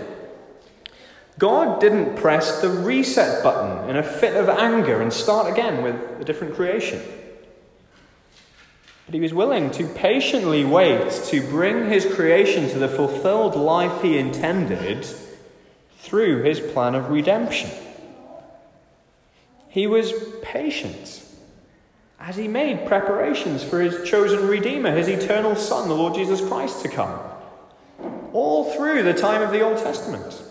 God 1.40 1.80
didn't 1.80 2.18
press 2.18 2.62
the 2.62 2.70
reset 2.70 3.42
button 3.42 3.90
in 3.90 3.96
a 3.96 4.04
fit 4.04 4.36
of 4.36 4.50
anger 4.50 5.02
and 5.02 5.12
start 5.12 5.52
again 5.52 5.82
with 5.82 5.96
a 6.22 6.26
different 6.26 6.56
creation. 6.56 7.02
But 9.06 9.14
he 9.14 9.22
was 9.22 9.34
willing 9.34 9.70
to 9.72 9.86
patiently 9.88 10.66
wait 10.66 11.12
to 11.26 11.42
bring 11.42 11.90
his 11.90 12.06
creation 12.06 12.70
to 12.70 12.80
the 12.80 12.88
fulfilled 12.88 13.56
life 13.56 14.02
he 14.02 14.18
intended 14.18 15.06
through 16.00 16.44
his 16.44 16.60
plan 16.60 16.96
of 16.96 17.10
redemption. 17.10 17.70
He 19.70 19.88
was 19.88 20.14
patient 20.42 21.24
as 22.20 22.38
he 22.38 22.48
made 22.48 22.88
preparations 22.88 23.64
for 23.64 23.82
his 23.82 24.10
chosen 24.10 24.48
Redeemer, 24.48 24.92
his 24.96 25.08
eternal 25.08 25.56
Son, 25.56 25.88
the 25.88 25.94
Lord 25.94 26.16
Jesus 26.16 26.42
Christ, 26.42 26.82
to 26.82 26.88
come, 26.88 27.20
all 28.34 28.74
through 28.74 29.04
the 29.04 29.14
time 29.14 29.42
of 29.42 29.52
the 29.52 29.62
Old 29.62 29.78
Testament. 29.78 30.42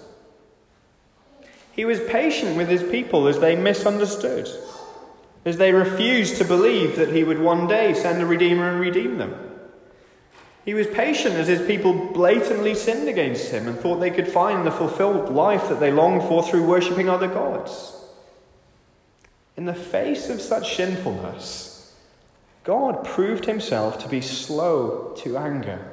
He 1.73 1.85
was 1.85 1.99
patient 2.01 2.57
with 2.57 2.69
his 2.69 2.83
people 2.83 3.27
as 3.27 3.41
they 3.41 3.57
misunderstood, 3.57 4.49
as 5.45 5.59
they 5.59 5.73
refused 5.73 6.37
to 6.37 6.45
believe 6.45 6.97
that 6.97 7.13
he 7.13 7.25
would 7.25 7.39
one 7.39 7.67
day 7.67 7.93
send 7.93 8.23
a 8.23 8.27
Redeemer 8.27 8.71
and 8.71 8.81
redeem 8.81 9.19
them. 9.19 9.35
He 10.65 10.73
was 10.73 10.87
patient 10.87 11.35
as 11.35 11.47
his 11.47 11.67
people 11.67 11.93
blatantly 11.93 12.75
sinned 12.75 13.09
against 13.09 13.51
him 13.51 13.69
and 13.69 13.79
thought 13.79 14.01
they 14.01 14.11
could 14.11 14.29
find 14.29 14.67
the 14.67 14.71
fulfilled 14.71 15.31
life 15.31 15.69
that 15.69 15.79
they 15.79 15.93
longed 15.93 16.23
for 16.23 16.43
through 16.43 16.67
worshipping 16.67 17.09
other 17.09 17.29
gods. 17.29 17.95
In 19.57 19.67
the 19.67 19.75
face 19.75 20.31
of 20.31 20.41
such 20.41 20.77
sinfulness, 20.77 21.95
God 22.65 23.05
proved 23.05 23.45
himself 23.45 23.99
to 24.03 24.09
be 24.09 24.23
slow 24.23 25.15
to 25.19 25.37
anger, 25.37 25.87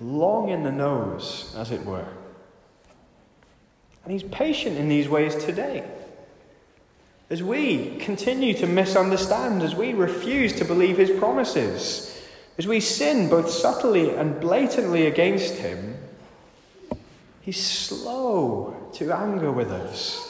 long 0.00 0.48
in 0.48 0.62
the 0.62 0.72
nose, 0.72 1.54
as 1.56 1.70
it 1.70 1.84
were. 1.84 2.08
And 4.04 4.12
he's 4.12 4.22
patient 4.22 4.78
in 4.78 4.88
these 4.88 5.06
ways 5.06 5.36
today. 5.36 5.84
As 7.30 7.42
we 7.42 7.96
continue 7.98 8.54
to 8.54 8.66
misunderstand, 8.66 9.62
as 9.62 9.74
we 9.74 9.92
refuse 9.92 10.54
to 10.54 10.64
believe 10.64 10.96
his 10.96 11.10
promises, 11.18 12.18
as 12.56 12.66
we 12.66 12.80
sin 12.80 13.28
both 13.28 13.50
subtly 13.50 14.14
and 14.14 14.40
blatantly 14.40 15.06
against 15.06 15.54
him, 15.54 15.96
he's 17.42 17.62
slow 17.62 18.90
to 18.94 19.12
anger 19.12 19.52
with 19.52 19.70
us. 19.70 20.24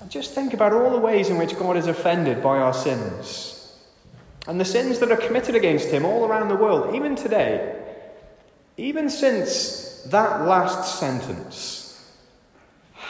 And 0.00 0.10
just 0.10 0.32
think 0.32 0.54
about 0.54 0.72
all 0.72 0.90
the 0.90 0.98
ways 0.98 1.28
in 1.28 1.38
which 1.38 1.56
God 1.56 1.76
is 1.76 1.86
offended 1.86 2.42
by 2.42 2.58
our 2.58 2.74
sins. 2.74 3.78
And 4.48 4.60
the 4.60 4.64
sins 4.64 4.98
that 4.98 5.12
are 5.12 5.16
committed 5.16 5.54
against 5.54 5.88
him 5.88 6.04
all 6.04 6.26
around 6.26 6.48
the 6.48 6.56
world, 6.56 6.96
even 6.96 7.14
today, 7.14 7.80
even 8.76 9.08
since 9.08 10.02
that 10.06 10.46
last 10.46 10.98
sentence, 10.98 11.79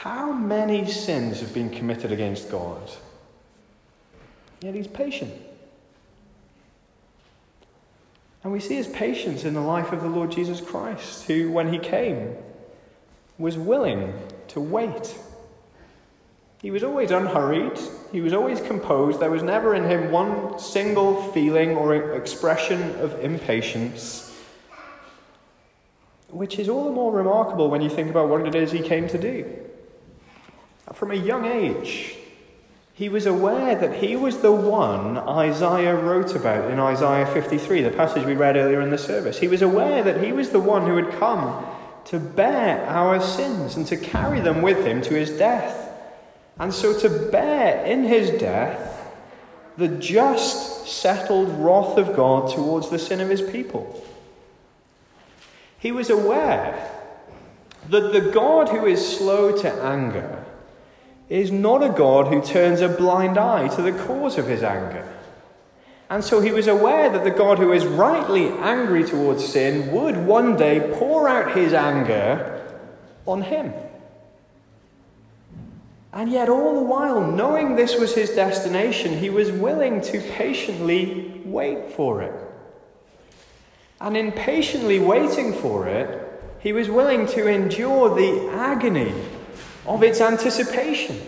how 0.02 0.32
many 0.32 0.90
sins 0.90 1.40
have 1.40 1.52
been 1.52 1.68
committed 1.68 2.10
against 2.10 2.50
God? 2.50 2.90
Yet 4.62 4.74
he's 4.74 4.86
patient. 4.86 5.30
And 8.42 8.50
we 8.50 8.60
see 8.60 8.76
his 8.76 8.86
patience 8.86 9.44
in 9.44 9.52
the 9.52 9.60
life 9.60 9.92
of 9.92 10.00
the 10.00 10.08
Lord 10.08 10.32
Jesus 10.32 10.58
Christ, 10.62 11.24
who, 11.24 11.52
when 11.52 11.70
he 11.70 11.78
came, 11.78 12.34
was 13.36 13.58
willing 13.58 14.14
to 14.48 14.58
wait. 14.58 15.14
He 16.62 16.70
was 16.70 16.82
always 16.82 17.10
unhurried, 17.10 17.78
he 18.10 18.22
was 18.22 18.32
always 18.32 18.62
composed. 18.62 19.20
There 19.20 19.30
was 19.30 19.42
never 19.42 19.74
in 19.74 19.84
him 19.84 20.10
one 20.10 20.58
single 20.58 21.30
feeling 21.32 21.76
or 21.76 22.14
expression 22.14 22.98
of 23.00 23.22
impatience 23.22 24.28
which 26.28 26.60
is 26.60 26.68
all 26.68 26.84
the 26.84 26.92
more 26.92 27.12
remarkable 27.12 27.68
when 27.68 27.80
you 27.80 27.90
think 27.90 28.08
about 28.08 28.28
what 28.28 28.46
it 28.46 28.54
is 28.54 28.70
he 28.70 28.78
came 28.78 29.08
to 29.08 29.18
do. 29.18 29.52
From 30.92 31.10
a 31.10 31.14
young 31.14 31.46
age, 31.46 32.16
he 32.92 33.08
was 33.08 33.24
aware 33.26 33.74
that 33.76 34.02
he 34.02 34.16
was 34.16 34.38
the 34.38 34.52
one 34.52 35.16
Isaiah 35.16 35.94
wrote 35.94 36.34
about 36.34 36.70
in 36.70 36.78
Isaiah 36.78 37.26
53, 37.26 37.82
the 37.82 37.90
passage 37.90 38.26
we 38.26 38.34
read 38.34 38.56
earlier 38.56 38.80
in 38.80 38.90
the 38.90 38.98
service. 38.98 39.38
He 39.38 39.48
was 39.48 39.62
aware 39.62 40.02
that 40.02 40.22
he 40.22 40.32
was 40.32 40.50
the 40.50 40.60
one 40.60 40.86
who 40.86 40.96
had 40.96 41.18
come 41.18 41.64
to 42.06 42.18
bear 42.18 42.84
our 42.86 43.20
sins 43.20 43.76
and 43.76 43.86
to 43.86 43.96
carry 43.96 44.40
them 44.40 44.62
with 44.62 44.84
him 44.84 45.00
to 45.02 45.14
his 45.14 45.30
death. 45.30 45.90
And 46.58 46.74
so 46.74 46.98
to 46.98 47.08
bear 47.30 47.84
in 47.86 48.04
his 48.04 48.38
death 48.38 49.12
the 49.78 49.88
just, 49.88 50.86
settled 50.86 51.48
wrath 51.58 51.96
of 51.96 52.14
God 52.14 52.52
towards 52.52 52.90
the 52.90 52.98
sin 52.98 53.20
of 53.20 53.30
his 53.30 53.40
people. 53.40 54.04
He 55.78 55.92
was 55.92 56.10
aware 56.10 56.90
that 57.88 58.12
the 58.12 58.30
God 58.32 58.68
who 58.68 58.84
is 58.84 59.16
slow 59.16 59.56
to 59.56 59.72
anger 59.82 60.39
is 61.30 61.52
not 61.52 61.82
a 61.82 61.88
God 61.88 62.26
who 62.26 62.42
turns 62.42 62.80
a 62.80 62.88
blind 62.88 63.38
eye 63.38 63.68
to 63.68 63.82
the 63.82 63.92
cause 63.92 64.36
of 64.36 64.48
his 64.48 64.64
anger. 64.64 65.08
And 66.10 66.24
so 66.24 66.40
he 66.40 66.50
was 66.50 66.66
aware 66.66 67.08
that 67.08 67.22
the 67.22 67.30
God 67.30 67.58
who 67.58 67.72
is 67.72 67.86
rightly 67.86 68.48
angry 68.48 69.04
towards 69.04 69.46
sin 69.46 69.92
would 69.92 70.16
one 70.16 70.56
day 70.56 70.92
pour 70.98 71.28
out 71.28 71.56
his 71.56 71.72
anger 71.72 72.66
on 73.26 73.42
him. 73.42 73.72
And 76.12 76.32
yet, 76.32 76.48
all 76.48 76.74
the 76.74 76.82
while, 76.82 77.30
knowing 77.30 77.76
this 77.76 77.96
was 77.96 78.12
his 78.12 78.30
destination, 78.30 79.16
he 79.16 79.30
was 79.30 79.52
willing 79.52 80.00
to 80.00 80.20
patiently 80.20 81.40
wait 81.44 81.92
for 81.92 82.22
it. 82.22 82.34
And 84.00 84.16
in 84.16 84.32
patiently 84.32 84.98
waiting 84.98 85.52
for 85.52 85.86
it, 85.86 86.26
he 86.58 86.72
was 86.72 86.88
willing 86.88 87.28
to 87.28 87.46
endure 87.46 88.12
the 88.16 88.50
agony 88.50 89.14
of 89.86 90.02
its 90.02 90.20
anticipation 90.20 91.20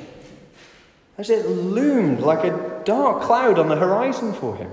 as 1.18 1.30
it 1.30 1.46
loomed 1.48 2.20
like 2.20 2.44
a 2.44 2.82
dark 2.84 3.22
cloud 3.22 3.58
on 3.58 3.68
the 3.68 3.76
horizon 3.76 4.32
for 4.32 4.56
him. 4.56 4.70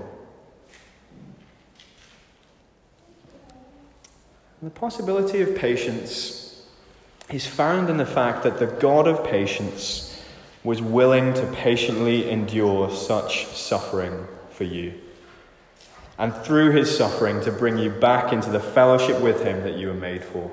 The 4.62 4.70
possibility 4.70 5.40
of 5.40 5.54
patience 5.54 6.66
is 7.30 7.46
found 7.46 7.88
in 7.88 7.96
the 7.96 8.06
fact 8.06 8.42
that 8.42 8.58
the 8.58 8.66
God 8.66 9.06
of 9.06 9.24
patience 9.24 10.22
was 10.62 10.82
willing 10.82 11.32
to 11.32 11.46
patiently 11.52 12.30
endure 12.30 12.90
such 12.90 13.46
suffering 13.46 14.26
for 14.50 14.64
you. 14.64 14.92
And 16.18 16.34
through 16.34 16.72
his 16.72 16.94
suffering, 16.94 17.40
to 17.42 17.52
bring 17.52 17.78
you 17.78 17.88
back 17.88 18.34
into 18.34 18.50
the 18.50 18.60
fellowship 18.60 19.20
with 19.22 19.42
him 19.42 19.62
that 19.62 19.78
you 19.78 19.88
were 19.88 19.94
made 19.94 20.22
for. 20.22 20.50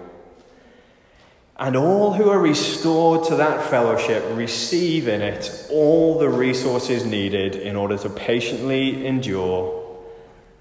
And 1.60 1.76
all 1.76 2.14
who 2.14 2.30
are 2.30 2.40
restored 2.40 3.28
to 3.30 3.36
that 3.38 3.68
fellowship 3.70 4.24
receive 4.34 5.08
in 5.08 5.22
it 5.22 5.68
all 5.72 6.20
the 6.20 6.30
resources 6.30 7.04
needed 7.04 7.56
in 7.56 7.76
order 7.76 7.98
to 7.98 8.10
patiently 8.10 9.08
endure 9.08 9.84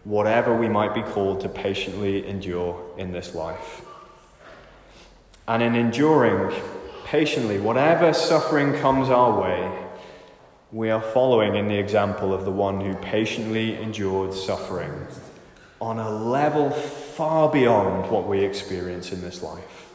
whatever 0.04 0.56
we 0.56 0.68
might 0.68 0.94
be 0.94 1.02
called 1.02 1.42
to 1.42 1.50
patiently 1.50 2.26
endure 2.26 2.82
in 2.96 3.12
this 3.12 3.34
life. 3.34 3.82
And 5.46 5.62
in 5.62 5.74
enduring 5.74 6.54
patiently 7.04 7.60
whatever 7.60 8.14
suffering 8.14 8.72
comes 8.78 9.10
our 9.10 9.38
way, 9.38 9.86
we 10.72 10.90
are 10.90 11.02
following 11.02 11.56
in 11.56 11.68
the 11.68 11.78
example 11.78 12.32
of 12.32 12.46
the 12.46 12.50
one 12.50 12.80
who 12.80 12.94
patiently 12.94 13.74
endured 13.74 14.32
suffering 14.32 15.06
on 15.78 15.98
a 15.98 16.10
level 16.10 16.70
far 16.70 17.50
beyond 17.50 18.10
what 18.10 18.26
we 18.26 18.42
experience 18.42 19.12
in 19.12 19.20
this 19.20 19.42
life. 19.42 19.85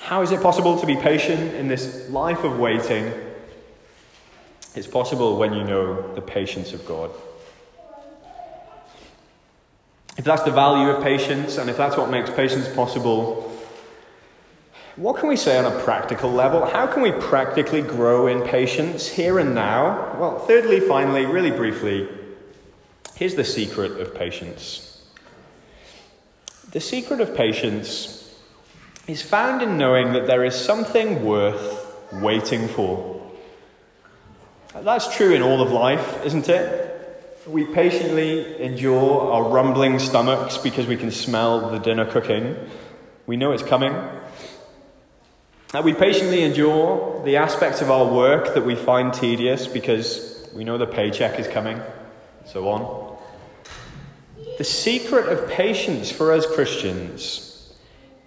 How 0.00 0.22
is 0.22 0.32
it 0.32 0.42
possible 0.42 0.78
to 0.78 0.86
be 0.86 0.96
patient 0.96 1.54
in 1.54 1.68
this 1.68 2.08
life 2.08 2.42
of 2.42 2.58
waiting? 2.58 3.12
It's 4.74 4.86
possible 4.86 5.36
when 5.36 5.52
you 5.52 5.62
know 5.62 6.14
the 6.14 6.20
patience 6.20 6.72
of 6.72 6.86
God. 6.86 7.10
If 10.16 10.24
that's 10.24 10.42
the 10.42 10.50
value 10.50 10.90
of 10.90 11.02
patience, 11.02 11.58
and 11.58 11.70
if 11.70 11.76
that's 11.76 11.96
what 11.96 12.10
makes 12.10 12.30
patience 12.30 12.68
possible, 12.74 13.56
what 14.96 15.16
can 15.16 15.28
we 15.28 15.36
say 15.36 15.56
on 15.58 15.64
a 15.64 15.80
practical 15.80 16.30
level? 16.30 16.66
How 16.66 16.86
can 16.86 17.02
we 17.02 17.12
practically 17.12 17.80
grow 17.80 18.26
in 18.26 18.42
patience 18.42 19.08
here 19.08 19.38
and 19.38 19.54
now? 19.54 20.16
Well, 20.18 20.40
thirdly, 20.40 20.80
finally, 20.80 21.24
really 21.26 21.50
briefly, 21.50 22.08
here's 23.14 23.34
the 23.34 23.44
secret 23.44 23.92
of 24.00 24.14
patience. 24.14 25.02
The 26.72 26.80
secret 26.80 27.20
of 27.20 27.34
patience 27.34 28.19
is 29.10 29.22
found 29.22 29.62
in 29.62 29.76
knowing 29.76 30.12
that 30.12 30.26
there 30.26 30.44
is 30.44 30.54
something 30.54 31.24
worth 31.24 31.96
waiting 32.12 32.68
for. 32.68 33.20
That's 34.74 35.14
true 35.16 35.34
in 35.34 35.42
all 35.42 35.60
of 35.60 35.72
life, 35.72 36.24
isn't 36.24 36.48
it? 36.48 36.86
We 37.46 37.64
patiently 37.64 38.62
endure 38.62 39.32
our 39.32 39.48
rumbling 39.50 39.98
stomachs 39.98 40.58
because 40.58 40.86
we 40.86 40.96
can 40.96 41.10
smell 41.10 41.70
the 41.70 41.78
dinner 41.78 42.04
cooking. 42.04 42.56
We 43.26 43.36
know 43.36 43.52
it's 43.52 43.62
coming. 43.62 43.94
We 45.82 45.94
patiently 45.94 46.42
endure 46.42 47.22
the 47.24 47.36
aspects 47.36 47.80
of 47.80 47.90
our 47.90 48.12
work 48.12 48.54
that 48.54 48.64
we 48.64 48.74
find 48.74 49.12
tedious 49.12 49.66
because 49.66 50.48
we 50.54 50.64
know 50.64 50.78
the 50.78 50.86
paycheck 50.86 51.38
is 51.38 51.48
coming, 51.48 51.80
so 52.44 52.68
on. 52.68 53.16
The 54.58 54.64
secret 54.64 55.28
of 55.28 55.48
patience 55.48 56.10
for 56.10 56.32
us 56.32 56.46
Christians 56.46 57.49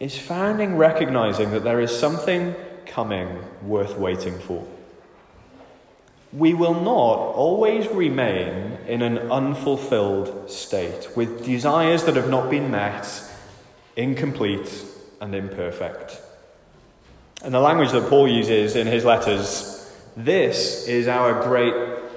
is 0.03 0.19
found 0.19 0.61
in 0.61 0.75
recognizing 0.75 1.51
that 1.51 1.63
there 1.63 1.79
is 1.79 1.97
something 1.97 2.53
coming 2.85 3.41
worth 3.61 3.97
waiting 3.97 4.37
for. 4.37 4.67
We 6.33 6.53
will 6.53 6.73
not 6.73 7.15
always 7.35 7.87
remain 7.87 8.77
in 8.85 9.01
an 9.01 9.17
unfulfilled 9.31 10.51
state 10.51 11.07
with 11.15 11.45
desires 11.45 12.03
that 12.03 12.17
have 12.17 12.29
not 12.29 12.49
been 12.49 12.69
met, 12.69 13.07
incomplete 13.95 14.83
and 15.21 15.33
imperfect. 15.33 16.19
And 17.41 17.53
the 17.53 17.61
language 17.61 17.91
that 17.93 18.09
Paul 18.09 18.27
uses 18.27 18.75
in 18.75 18.87
his 18.87 19.05
letters, 19.05 19.89
this 20.17 20.85
is 20.85 21.07
our 21.07 21.43
great 21.43 21.73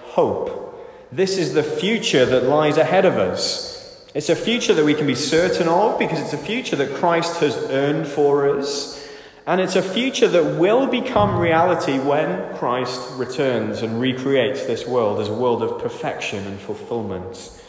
hope. 0.07 0.85
This 1.13 1.39
is 1.39 1.55
the 1.55 1.63
future 1.63 2.27
that 2.27 2.45
lies 2.45 2.79
ahead 2.79 3.05
of 3.05 3.17
us. 3.17 3.76
It's 4.17 4.31
a 4.31 4.35
future 4.35 4.73
that 4.73 4.85
we 4.87 4.95
can 4.95 5.07
be 5.07 5.15
certain 5.15 5.69
of 5.69 5.99
because 5.99 6.19
it's 6.19 6.33
a 6.33 6.39
future 6.39 6.75
that 6.77 6.95
Christ 6.95 7.39
has 7.41 7.55
earned 7.69 8.07
for 8.07 8.49
us. 8.49 9.07
And 9.47 9.61
it's 9.61 9.77
a 9.77 9.83
future 9.83 10.27
that 10.27 10.59
will 10.59 10.87
become 10.87 11.39
reality 11.39 11.99
when 11.99 12.57
Christ 12.57 12.99
returns 13.17 13.83
and 13.83 14.01
recreates 14.01 14.65
this 14.65 14.87
world 14.87 15.21
as 15.21 15.29
a 15.29 15.35
world 15.35 15.63
of 15.63 15.83
perfection 15.83 16.47
and 16.47 16.59
fulfillment. 16.59 17.63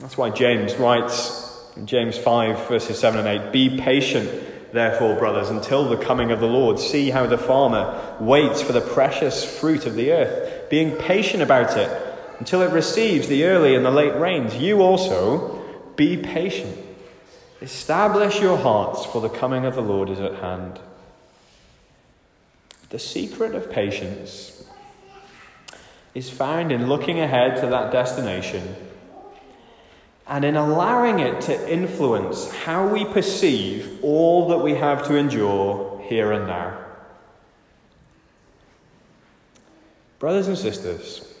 That's 0.00 0.18
why 0.18 0.30
James 0.30 0.74
writes 0.74 1.64
in 1.76 1.86
James 1.86 2.18
5, 2.18 2.66
verses 2.66 2.98
7 2.98 3.24
and 3.24 3.46
8 3.46 3.52
Be 3.52 3.80
patient, 3.80 4.72
therefore, 4.72 5.14
brothers, 5.14 5.48
until 5.48 5.88
the 5.88 5.96
coming 5.96 6.32
of 6.32 6.40
the 6.40 6.48
Lord. 6.48 6.80
See 6.80 7.10
how 7.10 7.26
the 7.26 7.38
farmer 7.38 8.16
waits 8.18 8.60
for 8.60 8.72
the 8.72 8.80
precious 8.80 9.44
fruit 9.60 9.86
of 9.86 9.94
the 9.94 10.10
earth, 10.10 10.68
being 10.70 10.96
patient 10.96 11.40
about 11.40 11.76
it 11.76 12.11
until 12.42 12.60
it 12.60 12.72
receives 12.72 13.28
the 13.28 13.44
early 13.44 13.76
and 13.76 13.84
the 13.84 13.90
late 13.92 14.18
rains. 14.18 14.56
You 14.56 14.82
also 14.82 15.62
be 15.94 16.16
patient. 16.16 16.76
Establish 17.60 18.40
your 18.40 18.58
hearts, 18.58 19.06
for 19.06 19.20
the 19.20 19.28
coming 19.28 19.64
of 19.64 19.76
the 19.76 19.80
Lord 19.80 20.10
is 20.10 20.18
at 20.18 20.34
hand. 20.34 20.80
The 22.90 22.98
secret 22.98 23.54
of 23.54 23.70
patience 23.70 24.64
is 26.16 26.30
found 26.30 26.72
in 26.72 26.88
looking 26.88 27.20
ahead 27.20 27.60
to 27.60 27.68
that 27.68 27.92
destination 27.92 28.74
and 30.26 30.44
in 30.44 30.56
allowing 30.56 31.20
it 31.20 31.42
to 31.42 31.72
influence 31.72 32.50
how 32.50 32.88
we 32.88 33.04
perceive 33.04 34.00
all 34.02 34.48
that 34.48 34.58
we 34.58 34.74
have 34.74 35.06
to 35.06 35.14
endure 35.14 36.04
here 36.08 36.32
and 36.32 36.48
now. 36.48 36.76
Brothers 40.18 40.48
and 40.48 40.58
sisters, 40.58 41.31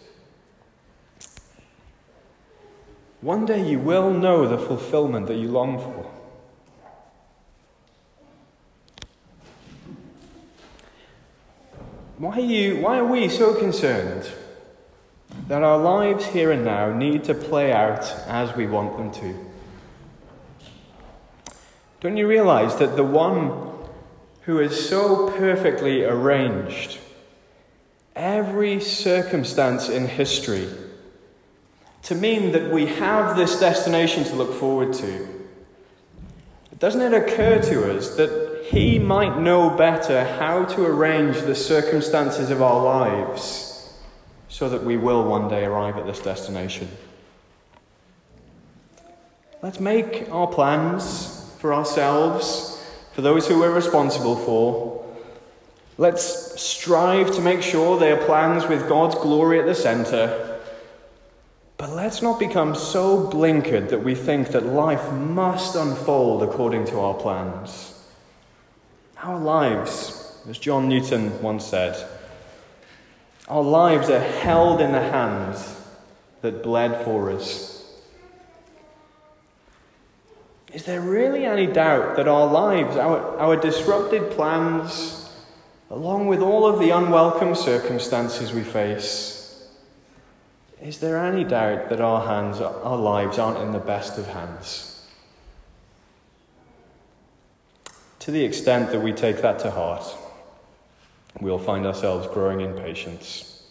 One 3.22 3.46
day 3.46 3.64
you 3.70 3.78
will 3.78 4.10
know 4.12 4.48
the 4.48 4.58
fulfillment 4.58 5.28
that 5.28 5.36
you 5.36 5.46
long 5.46 5.78
for. 5.78 6.10
Why 12.18 12.36
are, 12.36 12.40
you, 12.40 12.80
why 12.80 12.98
are 12.98 13.06
we 13.06 13.28
so 13.28 13.54
concerned 13.54 14.28
that 15.46 15.62
our 15.62 15.78
lives 15.78 16.26
here 16.26 16.50
and 16.50 16.64
now 16.64 16.92
need 16.92 17.22
to 17.24 17.34
play 17.34 17.72
out 17.72 18.04
as 18.26 18.56
we 18.56 18.66
want 18.66 18.96
them 18.96 19.12
to? 19.12 19.46
Don't 22.00 22.16
you 22.16 22.26
realize 22.26 22.76
that 22.78 22.96
the 22.96 23.04
one 23.04 23.72
who 24.42 24.58
is 24.58 24.88
so 24.88 25.30
perfectly 25.30 26.02
arranged 26.02 26.98
every 28.16 28.80
circumstance 28.80 29.88
in 29.88 30.08
history 30.08 30.68
to 32.12 32.18
mean 32.18 32.52
that 32.52 32.70
we 32.70 32.84
have 32.86 33.36
this 33.36 33.58
destination 33.58 34.24
to 34.24 34.34
look 34.34 34.52
forward 34.54 34.92
to. 34.92 35.28
Doesn't 36.78 37.00
it 37.00 37.14
occur 37.14 37.60
to 37.62 37.96
us 37.96 38.16
that 38.16 38.66
He 38.70 38.98
might 38.98 39.38
know 39.38 39.70
better 39.70 40.24
how 40.24 40.64
to 40.64 40.84
arrange 40.84 41.40
the 41.40 41.54
circumstances 41.54 42.50
of 42.50 42.60
our 42.60 42.82
lives 42.82 43.94
so 44.48 44.68
that 44.68 44.84
we 44.84 44.98
will 44.98 45.24
one 45.24 45.48
day 45.48 45.64
arrive 45.64 45.96
at 45.96 46.04
this 46.04 46.20
destination? 46.20 46.88
Let's 49.62 49.80
make 49.80 50.28
our 50.30 50.48
plans 50.48 51.50
for 51.60 51.72
ourselves, 51.72 52.84
for 53.12 53.22
those 53.22 53.48
who 53.48 53.60
we're 53.60 53.74
responsible 53.74 54.36
for. 54.36 55.02
Let's 55.96 56.60
strive 56.60 57.30
to 57.36 57.40
make 57.40 57.62
sure 57.62 57.98
they 57.98 58.12
are 58.12 58.26
plans 58.26 58.66
with 58.66 58.88
God's 58.88 59.14
glory 59.14 59.60
at 59.60 59.66
the 59.66 59.74
centre. 59.74 60.51
But 61.82 61.96
let's 61.96 62.22
not 62.22 62.38
become 62.38 62.76
so 62.76 63.28
blinkered 63.28 63.88
that 63.88 64.04
we 64.04 64.14
think 64.14 64.50
that 64.50 64.64
life 64.64 65.10
must 65.10 65.74
unfold 65.74 66.44
according 66.44 66.84
to 66.86 67.00
our 67.00 67.14
plans. 67.14 68.00
Our 69.20 69.40
lives, 69.40 70.32
as 70.48 70.58
John 70.58 70.88
Newton 70.88 71.42
once 71.42 71.66
said, 71.66 72.08
our 73.48 73.64
lives 73.64 74.10
are 74.10 74.20
held 74.20 74.80
in 74.80 74.92
the 74.92 75.00
hands 75.00 75.74
that 76.42 76.62
bled 76.62 77.04
for 77.04 77.32
us. 77.32 77.84
Is 80.72 80.84
there 80.84 81.00
really 81.00 81.44
any 81.44 81.66
doubt 81.66 82.14
that 82.14 82.28
our 82.28 82.46
lives, 82.46 82.96
our, 82.96 83.36
our 83.38 83.56
disrupted 83.56 84.30
plans, 84.30 85.28
along 85.90 86.28
with 86.28 86.42
all 86.42 86.64
of 86.64 86.78
the 86.78 86.90
unwelcome 86.90 87.56
circumstances 87.56 88.52
we 88.52 88.62
face, 88.62 89.41
is 90.82 90.98
there 90.98 91.24
any 91.24 91.44
doubt 91.44 91.88
that 91.90 92.00
our 92.00 92.26
hands, 92.26 92.60
our 92.60 92.96
lives 92.96 93.38
aren't 93.38 93.58
in 93.58 93.72
the 93.72 93.78
best 93.78 94.18
of 94.18 94.26
hands? 94.26 95.06
To 98.20 98.30
the 98.30 98.44
extent 98.44 98.90
that 98.90 99.00
we 99.00 99.12
take 99.12 99.42
that 99.42 99.60
to 99.60 99.70
heart, 99.70 100.04
we'll 101.40 101.58
find 101.58 101.86
ourselves 101.86 102.26
growing 102.28 102.60
in 102.60 102.74
patience. 102.74 103.62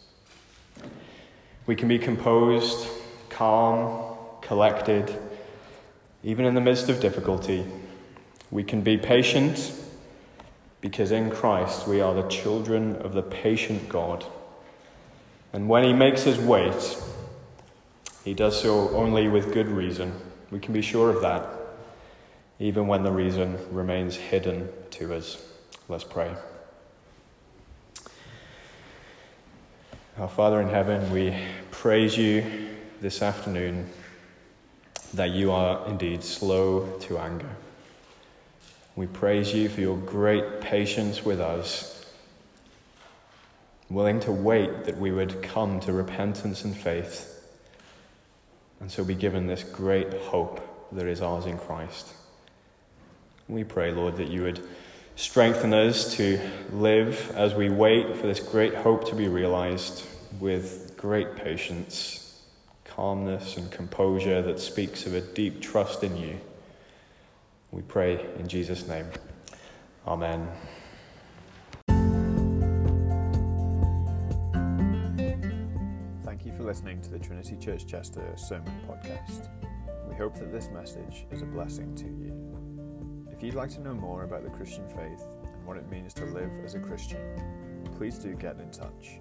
We 1.66 1.76
can 1.76 1.90
be 1.90 2.00
composed, 2.00 2.88
calm, 3.30 4.16
collected, 4.42 5.14
even 6.24 6.46
in 6.46 6.56
the 6.56 6.62
midst 6.62 6.88
of 6.88 7.02
difficulty. 7.02 7.66
We 8.52 8.64
can 8.64 8.82
be 8.82 8.98
patient 8.98 9.74
because 10.80 11.12
in 11.12 11.30
Christ 11.30 11.88
we 11.88 12.00
are 12.00 12.14
the 12.14 12.28
children 12.28 12.96
of 12.98 13.14
the 13.14 13.22
patient 13.22 13.90
God. 13.90 14.26
And 15.54 15.68
when 15.68 15.84
He 15.84 15.94
makes 15.94 16.24
his 16.24 16.40
wait, 16.40 16.98
He 18.24 18.34
does 18.34 18.62
so 18.62 18.90
only 18.90 19.28
with 19.28 19.54
good 19.54 19.68
reason. 19.68 20.14
We 20.50 20.60
can 20.60 20.74
be 20.74 20.82
sure 20.82 21.10
of 21.10 21.22
that, 21.22 21.48
even 22.60 22.88
when 22.88 23.04
the 23.04 23.12
reason 23.12 23.58
remains 23.72 24.16
hidden 24.16 24.70
to 24.92 25.14
us. 25.14 25.42
Let's 25.88 26.04
pray. 26.04 26.34
Our 30.18 30.28
Father 30.28 30.62
in 30.62 30.68
heaven, 30.68 31.10
we 31.12 31.36
praise 31.72 32.18
you 32.18 32.70
this 33.00 33.22
afternoon 33.22 33.90
that 35.14 35.32
you 35.32 35.52
are 35.52 35.88
indeed 35.88 36.24
slow 36.24 36.86
to 37.00 37.18
anger. 37.18 37.50
We 38.96 39.08
praise 39.08 39.54
you 39.54 39.70
for 39.70 39.82
your 39.82 39.98
great 39.98 40.62
patience 40.62 41.26
with 41.26 41.40
us, 41.40 42.01
willing 43.94 44.20
to 44.22 44.32
wait 44.32 44.86
that 44.86 44.98
we 44.98 45.12
would 45.12 45.42
come 45.42 45.80
to 45.82 45.94
repentance 45.94 46.64
and 46.64 46.76
faith, 46.76 47.28
and 48.80 48.92
so 48.92 49.04
be 49.04 49.16
given 49.16 49.48
this 49.48 49.64
great 49.64 50.14
hope 50.14 50.90
that 50.92 51.06
is 51.06 51.22
ours 51.22 51.46
in 51.46 51.58
Christ. 51.58 52.14
We 53.48 53.64
pray, 53.64 53.92
Lord, 53.92 54.18
that 54.18 54.30
you 54.30 54.44
would 54.44 54.66
strengthen 55.16 55.74
us 55.74 56.16
to 56.16 56.40
live 56.72 57.32
as 57.36 57.54
we 57.54 57.70
wait 57.70 58.16
for 58.16 58.28
this 58.28 58.40
great 58.40 58.74
hope 58.74 59.08
to 59.10 59.16
be 59.16 59.28
realized 59.28 60.06
with 60.40 60.96
great 60.98 61.36
patience, 61.36 62.42
calmness, 62.86 63.58
and 63.58 63.70
composure 63.72 64.42
that 64.42 64.60
speaks 64.60 65.06
of 65.06 65.14
a 65.14 65.22
deep 65.22 65.62
trust 65.62 66.04
in 66.04 66.16
you. 66.18 66.40
We 67.72 67.82
pray 67.82 68.26
in 68.38 68.48
Jesus' 68.48 68.88
name. 68.88 69.08
Amen. 70.08 70.48
Listening 76.72 77.02
to 77.02 77.10
the 77.10 77.20
Trinity 77.20 77.58
Church 77.58 77.86
Chester 77.86 78.24
Sermon 78.38 78.74
Podcast. 78.88 79.50
We 80.08 80.16
hope 80.16 80.36
that 80.36 80.54
this 80.54 80.70
message 80.70 81.26
is 81.30 81.42
a 81.42 81.46
blessing 81.46 81.94
to 81.96 82.06
you. 82.06 83.28
If 83.30 83.44
you'd 83.44 83.56
like 83.56 83.72
to 83.72 83.82
know 83.82 83.94
more 83.94 84.24
about 84.24 84.46
the 84.46 84.52
Christian 84.52 84.88
faith 84.88 85.22
and 85.54 85.66
what 85.66 85.76
it 85.76 85.90
means 85.90 86.14
to 86.14 86.24
live 86.24 86.50
as 86.64 86.76
a 86.76 86.80
Christian, 86.80 87.20
please 87.98 88.18
do 88.18 88.36
get 88.36 88.58
in 88.62 88.72
touch. 88.72 89.20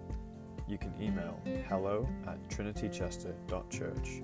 You 0.68 0.78
can 0.78 0.94
email 1.02 1.40
hello 1.68 2.08
at 2.28 2.38
trinitychester.church 2.50 4.22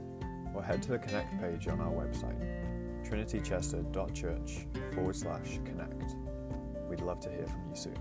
or 0.55 0.63
head 0.63 0.81
to 0.85 0.91
the 0.91 0.99
Connect 0.99 1.41
page 1.41 1.67
on 1.67 1.81
our 1.81 1.91
website, 1.91 2.39
trinitychester.church 3.11 4.67
forward 4.95 5.17
slash 5.17 5.59
connect. 5.65 6.15
We'd 6.89 7.01
love 7.01 7.19
to 7.23 7.31
hear 7.31 7.47
from 7.47 7.71
you 7.71 7.75
soon. 7.75 7.99